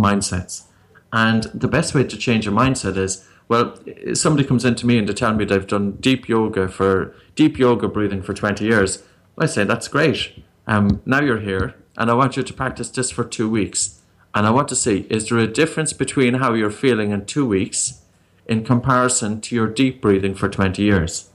mindsets. 0.00 0.64
And 1.12 1.44
the 1.54 1.68
best 1.68 1.94
way 1.94 2.04
to 2.04 2.16
change 2.16 2.44
your 2.46 2.54
mindset 2.54 2.96
is 2.96 3.26
well, 3.50 3.76
somebody 4.14 4.46
comes 4.46 4.64
into 4.64 4.86
me 4.86 4.96
and 4.96 5.08
they 5.08 5.12
tell 5.12 5.34
me 5.34 5.44
they've 5.44 5.66
done 5.66 5.96
deep 5.96 6.28
yoga 6.28 6.68
for 6.68 7.16
deep 7.34 7.58
yoga 7.58 7.88
breathing 7.88 8.22
for 8.22 8.32
20 8.32 8.64
years. 8.64 9.02
I 9.36 9.46
say, 9.46 9.64
that's 9.64 9.88
great. 9.88 10.44
Um, 10.68 11.02
now 11.04 11.20
you're 11.20 11.40
here, 11.40 11.74
and 11.96 12.10
I 12.10 12.14
want 12.14 12.36
you 12.36 12.44
to 12.44 12.52
practice 12.52 12.90
this 12.90 13.10
for 13.10 13.24
two 13.24 13.50
weeks. 13.50 14.02
And 14.36 14.46
I 14.46 14.50
want 14.50 14.68
to 14.68 14.76
see 14.76 15.00
is 15.10 15.28
there 15.28 15.38
a 15.38 15.48
difference 15.48 15.92
between 15.92 16.34
how 16.34 16.54
you're 16.54 16.70
feeling 16.70 17.10
in 17.10 17.26
two 17.26 17.44
weeks 17.44 18.02
in 18.46 18.64
comparison 18.64 19.40
to 19.40 19.56
your 19.56 19.66
deep 19.66 20.00
breathing 20.00 20.36
for 20.36 20.48
20 20.48 20.80
years? 20.80 21.30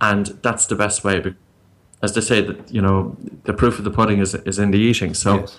And 0.00 0.28
that's 0.40 0.64
the 0.64 0.74
best 0.74 1.04
way. 1.04 1.34
As 2.02 2.14
they 2.14 2.22
say, 2.22 2.40
that 2.40 2.72
you 2.72 2.80
know, 2.80 3.14
the 3.44 3.52
proof 3.52 3.78
of 3.78 3.84
the 3.84 3.90
pudding 3.90 4.20
is, 4.20 4.34
is 4.34 4.58
in 4.58 4.70
the 4.70 4.78
eating. 4.78 5.12
So 5.12 5.40
yes 5.40 5.58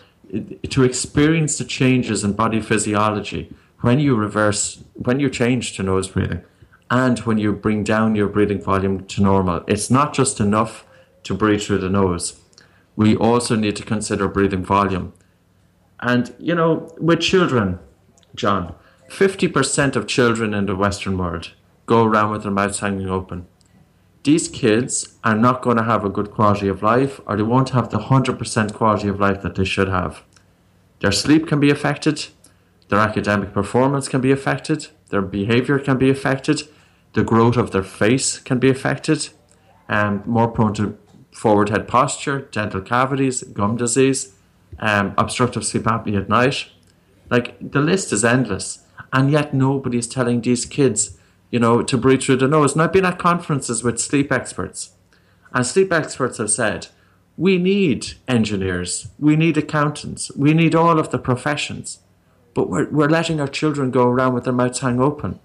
to 0.70 0.84
experience 0.84 1.58
the 1.58 1.66
changes 1.66 2.24
in 2.24 2.34
body 2.34 2.62
physiology 2.62 3.54
when 3.82 4.00
you 4.00 4.15
reverse, 4.15 4.84
when 4.96 5.19
you 5.19 5.30
change 5.30 5.76
to 5.76 5.84
nose 5.84 6.08
breathing, 6.08 6.41
and 6.89 7.19
when 7.19 7.38
you 7.38 7.54
bring 7.54 7.84
down 7.84 8.15
your 8.15 8.28
breathing 8.28 8.62
volume 8.62 9.06
to 9.06 9.22
normal. 9.22 9.63
It's 9.67 9.89
not 9.89 10.13
just 10.13 10.39
enough 10.39 10.86
to 11.24 11.34
breathe 11.34 11.62
through 11.62 11.80
the 11.80 11.89
nose. 11.89 12.39
We 12.96 13.15
also 13.15 13.56
need 13.56 13.76
to 13.78 13.84
consider 13.84 14.28
breathing 14.28 14.63
volume. 14.63 15.13
And, 16.00 16.36
you 16.38 16.56
know, 16.56 16.93
with 17.00 17.22
children, 17.22 17.80
John, 18.36 18.76
50% 19.10 19.96
of 19.96 20.08
children 20.08 20.54
in 20.54 20.65
the 20.65 20.76
Western 20.76 21.17
world 21.17 21.52
go 21.86 22.04
around 22.04 22.32
with 22.32 22.43
their 22.43 22.52
mouths 22.52 22.80
hanging 22.80 23.10
open. 23.10 23.48
These 24.23 24.47
kids 24.47 25.15
are 25.23 25.36
not 25.36 25.62
going 25.62 25.75
to 25.77 25.83
have 25.83 26.05
a 26.05 26.09
good 26.09 26.31
quality 26.31 26.69
of 26.69 26.81
life, 26.81 27.19
or 27.25 27.36
they 27.36 27.43
won't 27.43 27.71
have 27.71 27.89
the 27.89 27.99
100% 27.99 28.73
quality 28.73 29.09
of 29.09 29.19
life 29.19 29.41
that 29.41 29.55
they 29.55 29.65
should 29.65 29.89
have. 29.89 30.23
Their 31.01 31.12
sleep 31.12 31.47
can 31.47 31.59
be 31.59 31.69
affected, 31.69 32.27
their 32.88 32.99
academic 32.99 33.53
performance 33.53 34.07
can 34.07 34.21
be 34.21 34.31
affected, 34.31 34.88
their 35.09 35.21
behavior 35.21 35.77
can 35.77 35.97
be 35.97 36.09
affected, 36.09 36.63
the 37.13 37.23
growth 37.23 37.57
of 37.57 37.71
their 37.71 37.83
face 37.83 38.39
can 38.39 38.59
be 38.59 38.69
affected, 38.69 39.29
and 39.89 40.25
more 40.25 40.47
prone 40.47 40.73
to 40.75 40.97
forward 41.33 41.69
head 41.69 41.88
posture, 41.88 42.39
dental 42.39 42.79
cavities, 42.79 43.43
gum 43.43 43.75
disease, 43.75 44.33
um, 44.79 45.13
obstructive 45.17 45.65
sleep 45.65 45.83
apnea 45.83 46.21
at 46.21 46.29
night. 46.29 46.67
Like 47.29 47.57
the 47.59 47.81
list 47.81 48.13
is 48.13 48.23
endless, 48.23 48.86
and 49.12 49.31
yet 49.31 49.53
nobody 49.53 49.97
is 49.97 50.07
telling 50.07 50.41
these 50.41 50.65
kids, 50.65 51.17
you 51.54 51.60
know, 51.60 51.84
to 51.84 51.98
breathe 52.00 52.24
through 52.24 52.38
the 52.38 52.48
nose. 52.48 52.74
And 52.74 52.82
I've 52.82 52.92
been 52.92 53.06
at 53.06 53.20
conferences 53.20 53.84
with 53.84 54.00
sleep 54.00 54.32
experts, 54.32 54.94
and 55.54 55.63
sleep 55.63 55.94
experts 55.94 56.39
have 56.39 56.50
said 56.50 56.88
we 57.38 57.60
need 57.60 58.13
engineers, 58.28 59.10
we 59.20 59.36
need 59.36 59.56
accountants, 59.56 60.36
we 60.36 60.56
need 60.56 60.74
all 60.74 60.98
of 60.98 61.12
the 61.12 61.20
professions, 61.20 62.00
but 62.56 62.72
we're, 62.72 62.89
we're 62.89 63.08
letting 63.08 63.39
our 63.39 63.48
children 63.48 63.92
go 63.92 64.08
around 64.08 64.34
with 64.34 64.46
their 64.46 64.54
mouths 64.54 64.80
hang 64.80 65.00
open. 65.00 65.39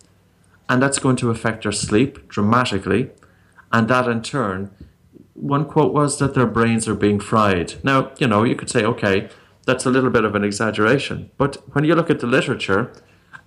And 0.67 0.83
that's 0.83 0.99
going 0.99 1.17
to 1.17 1.31
affect 1.31 1.65
their 1.65 1.73
sleep 1.73 2.27
dramatically. 2.29 3.11
And 3.71 3.87
that 3.89 4.09
in 4.09 4.23
turn, 4.23 4.71
one 5.35 5.67
quote 5.67 5.93
was 5.93 6.19
that 6.21 6.33
their 6.33 6.47
brains 6.47 6.89
are 6.89 6.95
being 6.95 7.21
fried. 7.21 7.75
Now, 7.85 8.13
you 8.19 8.27
know, 8.27 8.45
you 8.45 8.57
could 8.57 8.71
say, 8.71 8.83
okay, 8.83 9.29
that's 9.67 9.85
a 9.85 9.91
little 9.91 10.11
bit 10.11 10.25
of 10.25 10.35
an 10.35 10.45
exaggeration. 10.45 11.31
But 11.37 11.57
when 11.75 11.85
you 11.85 11.95
look 11.95 12.09
at 12.09 12.21
the 12.21 12.27
literature 12.27 12.93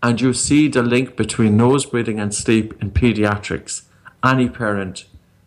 and 0.03 0.19
you 0.19 0.33
see 0.33 0.67
the 0.67 0.81
link 0.81 1.15
between 1.15 1.57
nose 1.57 1.85
breathing 1.85 2.19
and 2.19 2.33
sleep 2.33 2.73
in 2.81 2.91
pediatrics, 2.91 3.83
any 4.23 4.49
parent, 4.49 5.05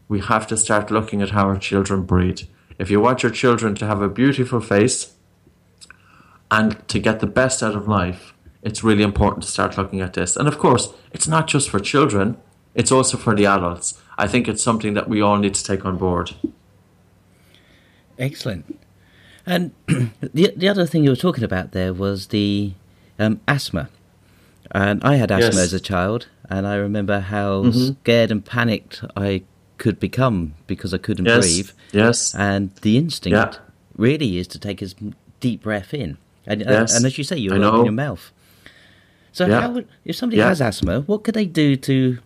we 0.08 0.20
have 0.20 0.46
to 0.48 0.56
start 0.56 0.90
looking 0.90 1.22
at 1.22 1.30
how 1.30 1.46
our 1.46 1.58
children 1.58 2.02
breathe 2.02 2.42
if 2.78 2.90
you 2.90 3.00
want 3.00 3.22
your 3.22 3.32
children 3.32 3.74
to 3.76 3.86
have 3.86 4.02
a 4.02 4.08
beautiful 4.08 4.60
face 4.60 5.14
and 6.50 6.86
to 6.88 6.98
get 6.98 7.20
the 7.20 7.26
best 7.26 7.62
out 7.62 7.74
of 7.74 7.88
life, 7.88 8.34
it's 8.62 8.82
really 8.82 9.02
important 9.02 9.42
to 9.44 9.48
start 9.48 9.76
looking 9.76 10.00
at 10.00 10.14
this. 10.14 10.36
And 10.36 10.48
of 10.48 10.58
course, 10.58 10.92
it's 11.12 11.28
not 11.28 11.46
just 11.46 11.70
for 11.70 11.78
children, 11.78 12.36
it's 12.74 12.90
also 12.90 13.16
for 13.16 13.34
the 13.34 13.46
adults. 13.46 14.00
I 14.18 14.26
think 14.26 14.48
it's 14.48 14.62
something 14.62 14.94
that 14.94 15.08
we 15.08 15.20
all 15.20 15.38
need 15.38 15.54
to 15.54 15.64
take 15.64 15.84
on 15.84 15.96
board. 15.96 16.32
Excellent. 18.18 18.80
And 19.46 19.72
the 19.86 20.52
the 20.56 20.68
other 20.68 20.86
thing 20.86 21.04
you 21.04 21.10
were 21.10 21.16
talking 21.16 21.44
about 21.44 21.72
there 21.72 21.92
was 21.92 22.28
the 22.28 22.72
um, 23.18 23.40
asthma. 23.46 23.90
And 24.70 25.02
I 25.04 25.16
had 25.16 25.30
asthma 25.30 25.60
yes. 25.60 25.64
as 25.66 25.72
a 25.72 25.80
child, 25.80 26.28
and 26.48 26.66
I 26.66 26.76
remember 26.76 27.20
how 27.20 27.64
mm-hmm. 27.64 27.92
scared 28.00 28.30
and 28.30 28.44
panicked 28.44 29.04
I 29.16 29.42
could 29.78 30.00
become 30.00 30.54
because 30.66 30.94
I 30.94 30.98
couldn't 30.98 31.26
yes, 31.26 31.40
breathe. 31.40 31.70
Yes. 31.92 32.34
And 32.34 32.74
the 32.76 32.96
instinct 32.96 33.34
yeah. 33.34 33.54
really 33.96 34.38
is 34.38 34.48
to 34.48 34.58
take 34.58 34.82
a 34.82 34.88
deep 35.40 35.62
breath 35.62 35.92
in. 35.94 36.18
And, 36.46 36.62
uh, 36.62 36.70
yes. 36.70 36.96
and 36.96 37.06
as 37.06 37.16
you 37.18 37.24
say, 37.24 37.36
you 37.36 37.52
open 37.52 37.84
your 37.84 37.92
mouth. 37.92 38.32
So, 39.32 39.46
yeah. 39.46 39.62
how 39.62 39.70
would, 39.72 39.88
if 40.04 40.16
somebody 40.16 40.38
yeah. 40.38 40.48
has 40.48 40.60
asthma, 40.60 41.00
what 41.02 41.24
could 41.24 41.34
they 41.34 41.46
do 41.46 41.76
to 41.76 42.18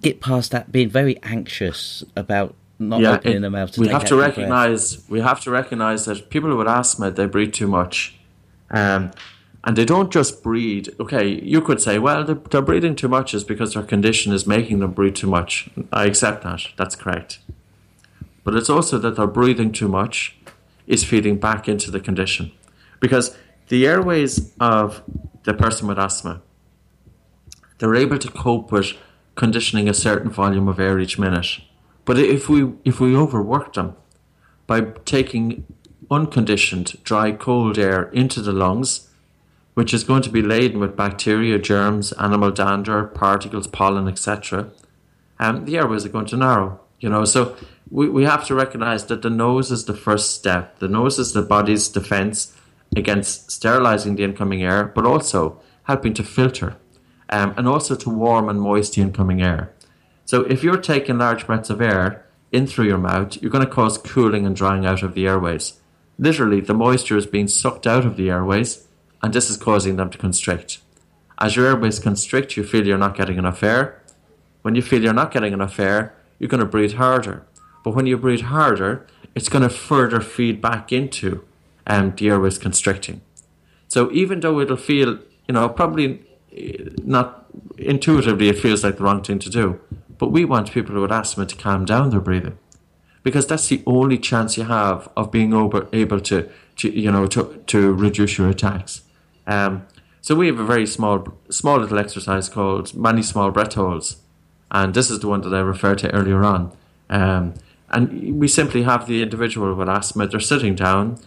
get 0.00 0.20
past 0.20 0.50
that 0.52 0.70
being 0.70 0.88
very 0.88 1.18
anxious 1.22 2.04
about 2.16 2.54
not 2.78 3.00
yeah, 3.00 3.14
opening 3.14 3.38
it, 3.38 3.40
their 3.40 3.50
mouth? 3.50 3.76
we 3.76 3.88
have 3.88 4.04
to 4.04 4.16
recognize 4.16 4.96
breath? 4.96 5.10
we 5.10 5.20
have 5.20 5.40
to 5.40 5.50
recognize 5.50 6.04
that 6.04 6.30
people 6.30 6.54
with 6.56 6.68
asthma 6.68 7.10
they 7.10 7.26
breathe 7.26 7.52
too 7.52 7.66
much. 7.66 8.16
Um, 8.70 9.10
and 9.64 9.76
they 9.76 9.84
don't 9.84 10.12
just 10.12 10.42
breathe. 10.42 10.88
Okay, 10.98 11.40
you 11.40 11.60
could 11.60 11.80
say, 11.80 11.98
well, 11.98 12.24
they're, 12.24 12.34
they're, 12.34 12.62
breathing 12.62 12.96
too 12.96 13.08
much 13.08 13.32
is 13.32 13.44
because 13.44 13.74
their 13.74 13.82
condition 13.82 14.32
is 14.32 14.46
making 14.46 14.80
them 14.80 14.92
breathe 14.92 15.14
too 15.14 15.28
much. 15.28 15.70
I 15.92 16.06
accept 16.06 16.42
that. 16.42 16.62
That's 16.76 16.96
correct. 16.96 17.38
But 18.44 18.54
it's 18.54 18.70
also 18.70 18.98
that 18.98 19.16
they're 19.16 19.26
breathing 19.26 19.72
too 19.72 19.88
much 19.88 20.36
is 20.86 21.04
feeding 21.04 21.36
back 21.36 21.68
into 21.68 21.90
the 21.90 22.00
condition. 22.00 22.50
Because 22.98 23.36
the 23.68 23.86
airways 23.86 24.52
of 24.58 25.02
the 25.44 25.54
person 25.54 25.86
with 25.86 25.98
asthma, 25.98 26.42
they're 27.78 27.94
able 27.94 28.18
to 28.18 28.30
cope 28.30 28.72
with 28.72 28.92
conditioning 29.34 29.88
a 29.88 29.94
certain 29.94 30.30
volume 30.30 30.68
of 30.68 30.80
air 30.80 30.98
each 30.98 31.18
minute. 31.18 31.60
But 32.04 32.18
if 32.18 32.48
we 32.48 32.72
if 32.84 33.00
we 33.00 33.16
overwork 33.16 33.74
them 33.74 33.96
by 34.66 34.80
taking 35.04 35.64
unconditioned 36.10 37.02
dry 37.04 37.32
cold 37.32 37.78
air 37.78 38.04
into 38.10 38.42
the 38.42 38.52
lungs, 38.52 39.08
which 39.74 39.94
is 39.94 40.04
going 40.04 40.22
to 40.22 40.30
be 40.30 40.42
laden 40.42 40.78
with 40.78 40.96
bacteria, 40.96 41.58
germs, 41.58 42.12
animal 42.12 42.50
dander, 42.50 43.04
particles, 43.04 43.66
pollen, 43.66 44.08
etc., 44.08 44.70
um, 45.38 45.64
the 45.64 45.76
airways 45.76 46.04
are 46.04 46.10
going 46.10 46.26
to 46.26 46.36
narrow. 46.36 46.80
You 47.00 47.08
know, 47.08 47.24
so 47.24 47.56
we, 47.90 48.08
we 48.08 48.24
have 48.24 48.46
to 48.46 48.54
recognize 48.54 49.06
that 49.06 49.22
the 49.22 49.30
nose 49.30 49.72
is 49.72 49.86
the 49.86 49.94
first 49.94 50.34
step. 50.34 50.78
The 50.78 50.88
nose 50.88 51.18
is 51.18 51.32
the 51.32 51.42
body's 51.42 51.88
defense 51.88 52.56
against 52.94 53.50
sterilizing 53.50 54.16
the 54.16 54.24
incoming 54.24 54.62
air, 54.62 54.84
but 54.84 55.04
also 55.04 55.60
helping 55.84 56.14
to 56.14 56.22
filter 56.22 56.76
um, 57.28 57.54
and 57.56 57.66
also 57.66 57.96
to 57.96 58.10
warm 58.10 58.48
and 58.48 58.60
moist 58.60 58.94
the 58.94 59.02
incoming 59.02 59.42
air. 59.42 59.72
So 60.24 60.42
if 60.42 60.62
you're 60.62 60.76
taking 60.76 61.18
large 61.18 61.46
breaths 61.46 61.70
of 61.70 61.80
air 61.80 62.24
in 62.52 62.66
through 62.66 62.86
your 62.86 62.98
mouth, 62.98 63.40
you're 63.42 63.50
going 63.50 63.64
to 63.64 63.70
cause 63.70 63.98
cooling 63.98 64.46
and 64.46 64.54
drying 64.54 64.86
out 64.86 65.02
of 65.02 65.14
the 65.14 65.26
airways. 65.26 65.80
Literally, 66.18 66.60
the 66.60 66.74
moisture 66.74 67.16
is 67.16 67.26
being 67.26 67.48
sucked 67.48 67.86
out 67.86 68.04
of 68.04 68.16
the 68.16 68.30
airways, 68.30 68.86
and 69.22 69.32
this 69.32 69.48
is 69.50 69.56
causing 69.56 69.96
them 69.96 70.10
to 70.10 70.18
constrict. 70.18 70.78
As 71.38 71.56
your 71.56 71.66
airways 71.66 71.98
constrict, 71.98 72.56
you 72.56 72.64
feel 72.64 72.86
you're 72.86 72.98
not 72.98 73.16
getting 73.16 73.38
enough 73.38 73.62
air. 73.62 74.02
When 74.62 74.74
you 74.74 74.82
feel 74.82 75.02
you're 75.02 75.12
not 75.12 75.32
getting 75.32 75.52
enough 75.52 75.78
air, 75.78 76.14
you're 76.38 76.48
going 76.48 76.60
to 76.60 76.66
breathe 76.66 76.94
harder. 76.94 77.44
But 77.84 77.94
when 77.94 78.06
you 78.06 78.16
breathe 78.16 78.42
harder, 78.42 79.06
it's 79.34 79.48
going 79.48 79.62
to 79.62 79.68
further 79.68 80.20
feed 80.20 80.60
back 80.60 80.92
into 80.92 81.44
um, 81.86 82.14
the 82.16 82.28
airways 82.28 82.58
constricting. 82.58 83.22
So 83.88 84.10
even 84.12 84.40
though 84.40 84.60
it'll 84.60 84.76
feel, 84.76 85.18
you 85.48 85.54
know, 85.54 85.68
probably 85.68 86.24
eh, 86.56 86.90
not 87.04 87.46
intuitively, 87.76 88.48
it 88.48 88.58
feels 88.58 88.84
like 88.84 88.96
the 88.96 89.04
wrong 89.04 89.22
thing 89.22 89.38
to 89.40 89.50
do. 89.50 89.80
But 90.18 90.30
we 90.30 90.44
want 90.44 90.72
people 90.72 91.00
with 91.00 91.10
asthma 91.10 91.46
to 91.46 91.56
calm 91.56 91.84
down 91.84 92.10
their 92.10 92.20
breathing 92.20 92.58
because 93.22 93.46
that's 93.46 93.68
the 93.68 93.82
only 93.86 94.18
chance 94.18 94.56
you 94.56 94.64
have 94.64 95.08
of 95.16 95.30
being 95.30 95.54
over, 95.54 95.88
able 95.92 96.20
to, 96.20 96.48
to, 96.76 96.90
you 96.90 97.10
know, 97.10 97.26
to, 97.28 97.62
to 97.66 97.92
reduce 97.92 98.38
your 98.38 98.48
attacks. 98.48 99.01
Um, 99.46 99.86
so 100.20 100.34
we 100.34 100.46
have 100.46 100.58
a 100.58 100.64
very 100.64 100.86
small, 100.86 101.26
small 101.50 101.78
little 101.78 101.98
exercise 101.98 102.48
called 102.48 102.94
many 102.94 103.22
small 103.22 103.50
breath 103.50 103.74
holds, 103.74 104.18
and 104.70 104.94
this 104.94 105.10
is 105.10 105.20
the 105.20 105.28
one 105.28 105.40
that 105.42 105.54
I 105.54 105.60
referred 105.60 105.98
to 105.98 106.14
earlier 106.14 106.44
on. 106.44 106.76
Um, 107.10 107.54
and 107.90 108.38
we 108.38 108.48
simply 108.48 108.84
have 108.84 109.06
the 109.06 109.22
individual 109.22 109.74
with 109.74 109.88
asthma, 109.88 110.28
they're 110.28 110.40
sitting 110.40 110.74
down, 110.74 111.18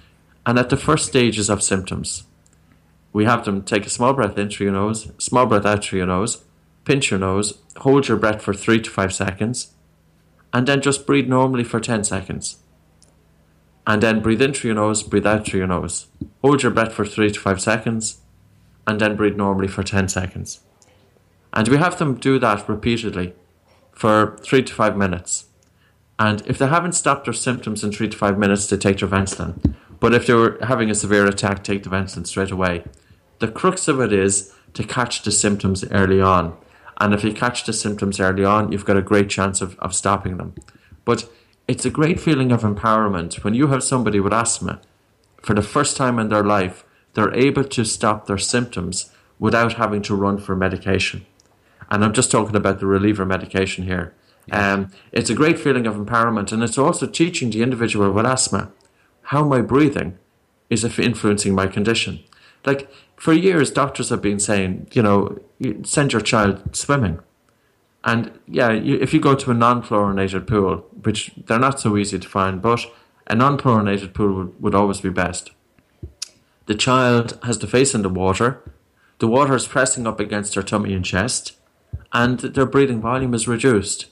and 0.46 0.58
at 0.58 0.70
the 0.70 0.78
first 0.78 1.08
stages 1.08 1.50
of 1.50 1.62
symptoms, 1.62 2.24
we 3.14 3.26
have 3.26 3.46
them 3.46 3.64
take 3.64 3.86
a 3.86 3.90
small 3.90 4.14
breath 4.14 4.38
in 4.38 4.50
through 4.50 4.66
your 4.66 4.74
nose, 4.74 5.12
small 5.18 5.46
breath 5.46 5.66
out 5.66 5.84
through 5.84 6.00
your 6.00 6.08
nose, 6.08 6.44
pinch 6.86 7.12
your 7.12 7.20
nose, 7.20 7.60
hold 7.78 8.08
your 8.08 8.18
breath 8.18 8.42
for 8.42 8.54
three 8.54 8.82
to 8.82 8.90
five 8.90 9.14
seconds, 9.14 9.74
and 10.54 10.68
then 10.68 10.82
just 10.82 11.06
breathe 11.06 11.28
normally 11.28 11.64
for 11.64 11.80
10 11.80 12.04
seconds. 12.04 12.58
And 13.88 14.02
then 14.02 14.22
breathe 14.22 14.42
in 14.42 14.54
through 14.54 14.70
your 14.70 14.76
nose, 14.76 15.04
breathe 15.04 15.28
out 15.28 15.46
through 15.46 15.60
your 15.60 15.68
nose. 15.68 16.08
Hold 16.42 16.64
your 16.64 16.72
breath 16.72 16.94
for 16.94 17.06
three 17.06 17.32
to 17.32 17.40
five 17.40 17.62
seconds, 17.62 18.20
and 18.88 19.00
then 19.00 19.16
breathe 19.16 19.36
normally 19.36 19.68
for 19.68 19.84
10 19.84 20.08
seconds. 20.10 20.62
And 21.54 21.68
we 21.68 21.78
have 21.78 21.98
them 21.98 22.16
do 22.16 22.40
that 22.40 22.68
repeatedly 22.68 23.34
for 23.92 24.38
three 24.44 24.64
to 24.64 24.74
five 24.74 24.98
minutes. 24.98 25.46
And 26.20 26.46
if 26.48 26.58
they 26.58 26.68
haven't 26.68 26.94
stopped 26.94 27.26
their 27.26 27.34
symptoms 27.34 27.84
in 27.84 27.92
three 27.92 28.10
to 28.10 28.18
five 28.18 28.38
minutes, 28.38 28.68
they 28.68 28.78
take 28.78 29.00
their 29.00 29.10
Ventolin. 29.10 29.76
But 30.00 30.14
if 30.14 30.28
they 30.28 30.34
were 30.34 30.58
having 30.62 30.90
a 30.90 30.96
severe 30.96 31.26
attack, 31.26 31.64
take 31.64 31.84
the 31.84 31.90
Ventolin 31.90 32.28
straight 32.28 32.52
away. 32.52 32.84
The 33.40 33.48
crux 33.48 33.88
of 33.88 34.00
it 34.00 34.14
is 34.14 34.54
to 34.74 34.84
catch 34.84 35.24
the 35.24 35.32
symptoms 35.32 35.84
early 35.92 36.22
on. 36.22 36.58
And 37.00 37.14
if 37.14 37.24
you 37.24 37.34
catch 37.34 37.66
the 37.66 37.74
symptoms 37.74 38.20
early 38.20 38.46
on, 38.46 38.72
you've 38.72 38.86
got 38.86 38.98
a 38.98 39.02
great 39.02 39.30
chance 39.30 39.62
of, 39.62 39.78
of 39.80 39.94
stopping 39.94 40.38
them. 40.38 40.56
But 41.04 41.30
it's 41.68 41.86
a 41.86 41.90
great 41.90 42.20
feeling 42.20 42.52
of 42.52 42.62
empowerment 42.62 43.44
when 43.44 43.54
you 43.54 43.68
have 43.68 43.84
somebody 43.84 44.20
with 44.20 44.34
asthma 44.34 44.80
for 45.42 45.54
the 45.54 45.62
first 45.62 45.96
time 45.96 46.18
in 46.18 46.30
their 46.30 46.44
life, 46.44 46.84
they're 47.14 47.34
able 47.34 47.64
to 47.64 47.86
stop 47.86 48.26
their 48.26 48.38
symptoms 48.38 49.12
without 49.40 49.74
having 49.74 50.02
to 50.02 50.16
run 50.16 50.38
for 50.38 50.56
medication. 50.56 51.26
And 51.90 52.04
I'm 52.04 52.14
just 52.14 52.32
talking 52.32 52.56
about 52.56 52.80
the 52.80 52.88
reliever 52.88 53.26
medication 53.26 53.86
here. 53.86 54.14
Um, 54.52 54.92
it's 55.12 55.30
a 55.30 55.36
great 55.36 55.60
feeling 55.60 55.88
of 55.88 55.96
empowerment, 55.96 56.52
and 56.52 56.64
it's 56.64 56.78
also 56.78 57.08
teaching 57.08 57.50
the 57.50 57.62
individual 57.62 58.12
with 58.12 58.26
asthma 58.26 58.72
how 59.30 59.44
my 59.44 59.62
breathing 59.62 60.18
is 60.70 60.84
influencing 60.84 61.56
my 61.56 61.68
condition. 61.68 62.24
Like 62.64 62.90
for 63.16 63.34
years, 63.34 63.72
doctors 63.72 64.10
have 64.10 64.22
been 64.22 64.40
saying, 64.40 64.88
you 64.94 65.02
know, 65.02 65.40
send 65.84 66.14
your 66.14 66.22
child 66.22 66.76
swimming. 66.76 67.20
And 68.06 68.40
yeah, 68.48 68.72
you, 68.72 68.98
if 69.02 69.14
you 69.14 69.20
go 69.20 69.34
to 69.34 69.52
a 69.52 69.56
non 69.56 69.82
chlorinated 69.82 70.48
pool, 70.48 70.86
which 71.04 71.32
they're 71.48 71.60
not 71.60 71.80
so 71.80 71.98
easy 71.98 72.20
to 72.20 72.30
find, 72.30 72.62
but 72.62 72.86
a 73.28 73.36
non 73.36 73.58
chlorinated 73.58 74.14
pool 74.14 74.34
would, 74.36 74.62
would 74.62 74.76
always 74.76 75.02
be 75.02 75.10
best. 75.10 75.52
The 76.68 76.76
child 76.76 77.38
has 77.44 77.60
the 77.60 77.68
face 77.68 77.96
in 77.96 78.04
the 78.04 78.10
water, 78.10 78.62
the 79.20 79.28
water 79.28 79.56
is 79.56 79.68
pressing 79.68 80.06
up 80.06 80.20
against 80.20 80.54
their 80.54 80.64
tummy 80.64 80.94
and 80.94 81.04
chest, 81.04 81.58
and 82.14 82.40
their 82.40 82.66
breathing 82.66 83.02
volume 83.02 83.34
is 83.34 83.48
reduced. 83.48 84.08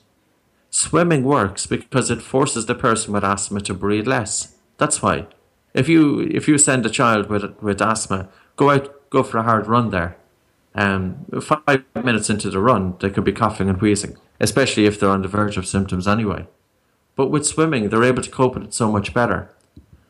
Swimming 0.70 1.24
works 1.24 1.68
because 1.68 2.10
it 2.10 2.22
forces 2.22 2.66
the 2.66 2.76
person 2.76 3.14
with 3.14 3.24
asthma 3.24 3.62
to 3.62 3.74
breathe 3.76 4.08
less. 4.08 4.56
That's 4.78 5.02
why. 5.04 5.28
If 5.76 5.88
you 5.88 6.22
if 6.22 6.48
you 6.48 6.58
send 6.58 6.86
a 6.86 6.90
child 6.90 7.30
with 7.30 7.62
with 7.62 7.82
asthma, 7.82 8.30
go 8.56 8.72
out, 8.72 9.10
go 9.12 9.22
for 9.22 9.38
a 9.38 9.44
hard 9.44 9.68
run 9.68 9.92
there. 9.92 10.18
Um, 10.76 11.26
five 11.42 11.84
minutes 11.96 12.30
into 12.30 12.50
the 12.50 12.60
run, 12.60 12.96
they 13.00 13.10
could 13.10 13.24
be 13.24 13.32
coughing 13.32 13.70
and 13.70 13.80
wheezing, 13.80 14.18
especially 14.40 14.86
if 14.86 15.00
they're 15.00 15.10
on 15.10 15.22
the 15.22 15.28
verge 15.28 15.58
of 15.58 15.68
symptoms 15.68 16.08
anyway. 16.08 16.48
But 17.16 17.28
with 17.28 17.46
swimming, 17.46 17.90
they're 17.90 18.04
able 18.04 18.24
to 18.24 18.30
cope 18.30 18.56
with 18.56 18.64
it 18.64 18.74
so 18.74 18.92
much 18.92 19.14
better. 19.14 19.50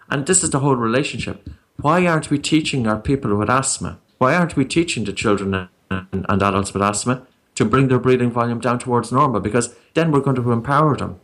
And 0.09 0.25
this 0.25 0.43
is 0.43 0.51
the 0.51 0.59
whole 0.59 0.75
relationship. 0.75 1.49
Why 1.77 2.05
aren't 2.05 2.29
we 2.29 2.39
teaching 2.39 2.87
our 2.87 2.99
people 2.99 3.35
with 3.35 3.49
asthma? 3.49 3.99
Why 4.19 4.35
aren't 4.35 4.55
we 4.55 4.63
teaching 4.63 5.03
the 5.03 5.11
children 5.11 5.53
and, 5.89 6.07
and 6.29 6.41
adults 6.41 6.73
with 6.73 6.83
asthma 6.83 7.25
to 7.55 7.65
bring 7.65 7.89
their 7.89 7.99
breathing 7.99 8.31
volume 8.31 8.59
down 8.59 8.79
towards 8.79 9.11
normal? 9.11 9.41
Because 9.41 9.75
then 9.95 10.11
we're 10.11 10.21
going 10.21 10.37
to 10.37 10.51
empower 10.51 10.95
them 10.95 11.19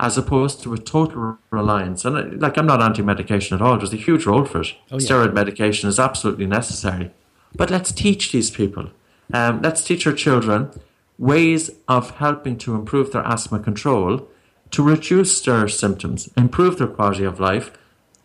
as 0.00 0.16
opposed 0.16 0.62
to 0.62 0.72
a 0.72 0.78
total 0.78 1.38
reliance. 1.50 2.04
And 2.04 2.16
uh, 2.16 2.24
like, 2.38 2.56
I'm 2.56 2.66
not 2.66 2.82
anti 2.82 3.02
medication 3.02 3.54
at 3.54 3.62
all, 3.62 3.76
there's 3.76 3.92
a 3.92 3.96
huge 3.96 4.26
role 4.26 4.46
for 4.46 4.62
it. 4.62 4.74
Oh, 4.90 4.98
yeah. 4.98 5.06
Steroid 5.06 5.34
medication 5.34 5.88
is 5.88 6.00
absolutely 6.00 6.46
necessary. 6.46 7.12
But 7.54 7.70
let's 7.70 7.92
teach 7.92 8.32
these 8.32 8.50
people, 8.50 8.90
um, 9.32 9.60
let's 9.62 9.84
teach 9.84 10.06
our 10.06 10.12
children 10.12 10.70
ways 11.18 11.70
of 11.86 12.16
helping 12.16 12.56
to 12.56 12.74
improve 12.74 13.12
their 13.12 13.26
asthma 13.26 13.60
control, 13.60 14.26
to 14.70 14.82
reduce 14.82 15.40
their 15.42 15.68
symptoms, 15.68 16.30
improve 16.36 16.78
their 16.78 16.86
quality 16.86 17.24
of 17.24 17.38
life, 17.38 17.70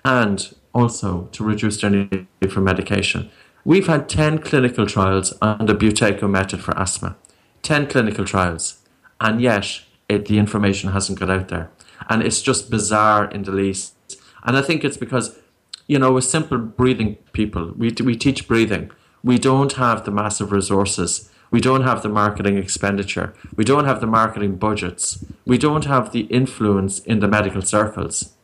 and 0.06 0.56
also 0.74 1.28
to 1.32 1.44
reduce 1.44 1.82
their 1.82 1.90
need 1.90 2.28
for 2.50 2.62
medication. 2.62 3.30
We've 3.66 3.88
had 3.88 4.08
10 4.08 4.40
clinical 4.40 4.86
trials 4.86 5.34
on 5.42 5.66
the 5.66 5.74
Buteyko 5.74 6.30
method 6.30 6.62
for 6.62 6.78
asthma. 6.78 7.18
10 7.64 7.88
clinical 7.88 8.24
trials. 8.24 8.78
And 9.20 9.42
yet, 9.42 9.82
it, 10.08 10.26
the 10.26 10.38
information 10.38 10.92
hasn't 10.92 11.20
got 11.20 11.32
out 11.32 11.48
there. 11.48 11.72
And 12.10 12.22
it's 12.22 12.42
just 12.42 12.70
bizarre 12.70 13.26
in 13.32 13.44
the 13.44 13.52
least. 13.52 13.96
And 14.44 14.56
I 14.56 14.62
think 14.62 14.84
it's 14.84 14.98
because, 14.98 15.40
you 15.88 15.98
know, 15.98 16.12
with 16.12 16.26
simple 16.26 16.60
breathing 16.60 17.16
people, 17.34 17.74
we, 17.76 17.92
we 18.04 18.16
teach 18.16 18.48
breathing. 18.48 18.92
We 19.26 19.40
don't 19.40 19.74
have 19.74 20.06
the 20.06 20.12
massive 20.12 20.52
resources. 20.52 21.32
We 21.50 21.60
don't 21.60 21.82
have 21.82 22.04
the 22.04 22.10
marketing 22.10 22.58
expenditure. 22.58 23.34
We 23.56 23.64
don't 23.66 23.86
have 23.86 24.00
the 24.00 24.06
marketing 24.06 24.58
budgets. 24.58 25.26
We 25.48 25.58
don't 25.58 25.86
have 25.86 26.12
the 26.12 26.28
influence 26.42 27.00
in 27.00 27.22
the 27.22 27.28
medical 27.28 27.64
circles 27.64 28.36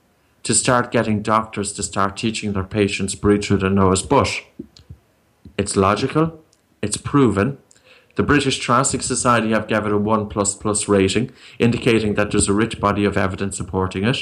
to 0.41 0.55
start 0.55 0.91
getting 0.91 1.21
doctors 1.21 1.71
to 1.73 1.83
start 1.83 2.17
teaching 2.17 2.53
their 2.53 2.63
patients 2.63 3.13
breathe 3.13 3.43
through 3.43 3.57
the 3.57 3.69
nose. 3.69 4.01
But 4.01 4.27
it's 5.55 5.75
logical, 5.75 6.43
it's 6.81 6.97
proven, 6.97 7.59
the 8.15 8.23
British 8.23 8.65
Thoracic 8.65 9.03
Society 9.03 9.51
have 9.51 9.67
given 9.67 9.91
it 9.91 9.95
a 9.95 9.99
1 9.99 10.29
plus 10.29 10.55
plus 10.55 10.87
rating, 10.87 11.31
indicating 11.59 12.15
that 12.15 12.31
there's 12.31 12.49
a 12.49 12.53
rich 12.53 12.79
body 12.79 13.05
of 13.05 13.17
evidence 13.17 13.55
supporting 13.55 14.03
it. 14.03 14.17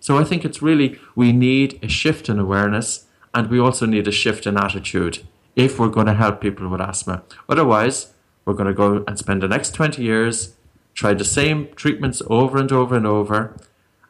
So 0.00 0.18
I 0.18 0.24
think 0.24 0.44
it's 0.44 0.60
really, 0.60 1.00
we 1.16 1.32
need 1.32 1.78
a 1.82 1.88
shift 1.88 2.28
in 2.28 2.38
awareness 2.38 3.06
and 3.32 3.48
we 3.48 3.58
also 3.58 3.86
need 3.86 4.06
a 4.06 4.12
shift 4.12 4.46
in 4.46 4.58
attitude 4.58 5.20
if 5.58 5.76
we're 5.78 5.88
going 5.88 6.06
to 6.06 6.14
help 6.14 6.40
people 6.40 6.68
with 6.68 6.80
asthma. 6.80 7.22
Otherwise, 7.48 8.12
we're 8.44 8.54
going 8.54 8.68
to 8.68 8.72
go 8.72 9.04
and 9.08 9.18
spend 9.18 9.42
the 9.42 9.48
next 9.48 9.74
20 9.74 10.00
years, 10.02 10.54
try 10.94 11.12
the 11.12 11.24
same 11.24 11.68
treatments 11.74 12.22
over 12.28 12.58
and 12.58 12.70
over 12.70 12.96
and 12.96 13.06
over, 13.06 13.56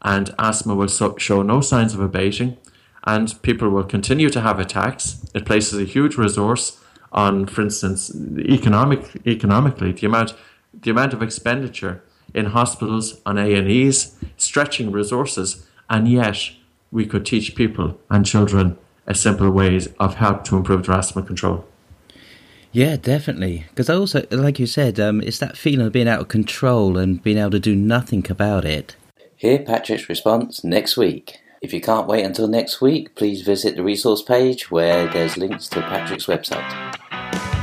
and 0.03 0.35
asthma 0.39 0.75
will 0.75 0.89
so- 0.89 1.17
show 1.17 1.43
no 1.43 1.63
signs 1.63 1.95
of 1.95 2.01
abating, 2.01 2.59
and 3.05 3.41
people 3.41 3.71
will 3.71 3.83
continue 3.83 4.29
to 4.29 4.43
have 4.43 4.61
attacks. 4.61 5.25
It 5.35 5.47
places 5.47 5.81
a 5.81 5.85
huge 5.85 6.17
resource 6.17 6.79
on, 7.13 7.47
for 7.47 7.63
instance, 7.63 8.15
economic 8.39 9.27
economically, 9.27 9.93
the 9.93 10.07
amount 10.07 10.35
the 10.83 10.91
amount 10.91 11.15
of 11.15 11.23
expenditure 11.23 12.03
in 12.35 12.45
hospitals 12.47 13.23
on 13.25 13.39
A 13.39 13.55
and 13.55 13.69
E's, 13.69 14.15
stretching 14.37 14.93
resources, 14.93 15.67
and 15.89 16.07
yet 16.07 16.51
we 16.93 17.07
could 17.07 17.25
teach 17.25 17.57
people 17.57 17.99
and 18.11 18.27
children 18.27 18.77
a 19.09 19.15
simple 19.15 19.51
ways 19.51 19.89
of 19.99 20.17
how 20.17 20.35
to 20.35 20.57
improve 20.57 20.87
their 20.87 20.97
asthma 20.97 21.23
control. 21.23 21.65
Yeah, 22.71 22.97
definitely. 22.97 23.65
Because 23.71 23.89
I 23.91 23.95
also, 23.95 24.27
like 24.31 24.59
you 24.59 24.67
said, 24.67 25.01
um, 25.01 25.23
it's 25.23 25.39
that 25.39 25.57
feeling 25.57 25.87
of 25.87 25.93
being 25.93 26.07
out 26.07 26.21
of 26.21 26.29
control 26.29 26.99
and 26.99 27.21
being 27.23 27.39
able 27.39 27.51
to 27.53 27.59
do 27.59 27.75
nothing 27.75 28.25
about 28.31 28.65
it. 28.65 28.95
Hear 29.37 29.59
Patrick's 29.61 30.09
response 30.09 30.63
next 30.63 30.97
week. 30.97 31.39
If 31.61 31.73
you 31.73 31.81
can't 31.81 32.07
wait 32.07 32.25
until 32.25 32.47
next 32.47 32.81
week, 32.81 33.15
please 33.17 33.43
visit 33.43 33.77
the 33.77 33.83
resource 33.83 34.23
page 34.23 34.71
where 34.71 35.09
there's 35.09 35.37
links 35.37 35.67
to 35.69 35.81
Patrick's 35.81 36.27
website. 36.27 36.95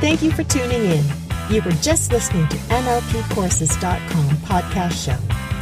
Thank 0.00 0.22
you 0.22 0.32
for 0.32 0.42
tuning 0.44 0.84
in. 0.84 1.04
You 1.48 1.62
were 1.62 1.70
just 1.70 2.12
listening 2.12 2.48
to 2.48 2.56
NLPcourses.com 2.56 4.26
podcast 4.38 5.04
show. 5.06 5.55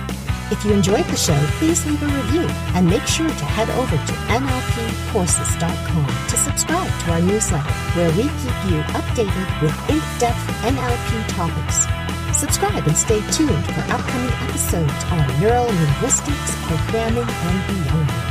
If 0.50 0.62
you 0.64 0.72
enjoyed 0.72 1.07
the 1.07 1.16
show, 1.16 1.38
please 1.59 1.87
leave 1.87 2.02
a 2.02 2.07
review 2.07 2.46
and 2.74 2.87
make 2.87 3.07
sure 3.07 3.28
to 3.28 3.44
head 3.44 3.70
over 3.70 3.96
to 3.96 4.12
NLPcourses.com 4.28 6.07
to 6.28 6.37
subscribe 6.37 7.00
to 7.00 7.12
our 7.12 7.20
newsletter 7.22 7.72
where 7.96 8.11
we 8.11 8.24
keep 8.24 8.59
you 8.68 8.80
updated 8.92 9.62
with 9.62 9.74
in-depth 9.88 10.46
NLP 10.68 11.28
topics. 11.28 11.87
Subscribe 12.38 12.87
and 12.87 12.96
stay 12.96 13.20
tuned 13.30 13.64
for 13.64 13.80
upcoming 13.92 14.33
episodes 14.48 15.04
on 15.11 15.40
neural 15.40 15.66
linguistics, 15.66 16.52
programming, 16.66 17.28
and 17.28 17.85
beyond. 17.85 18.23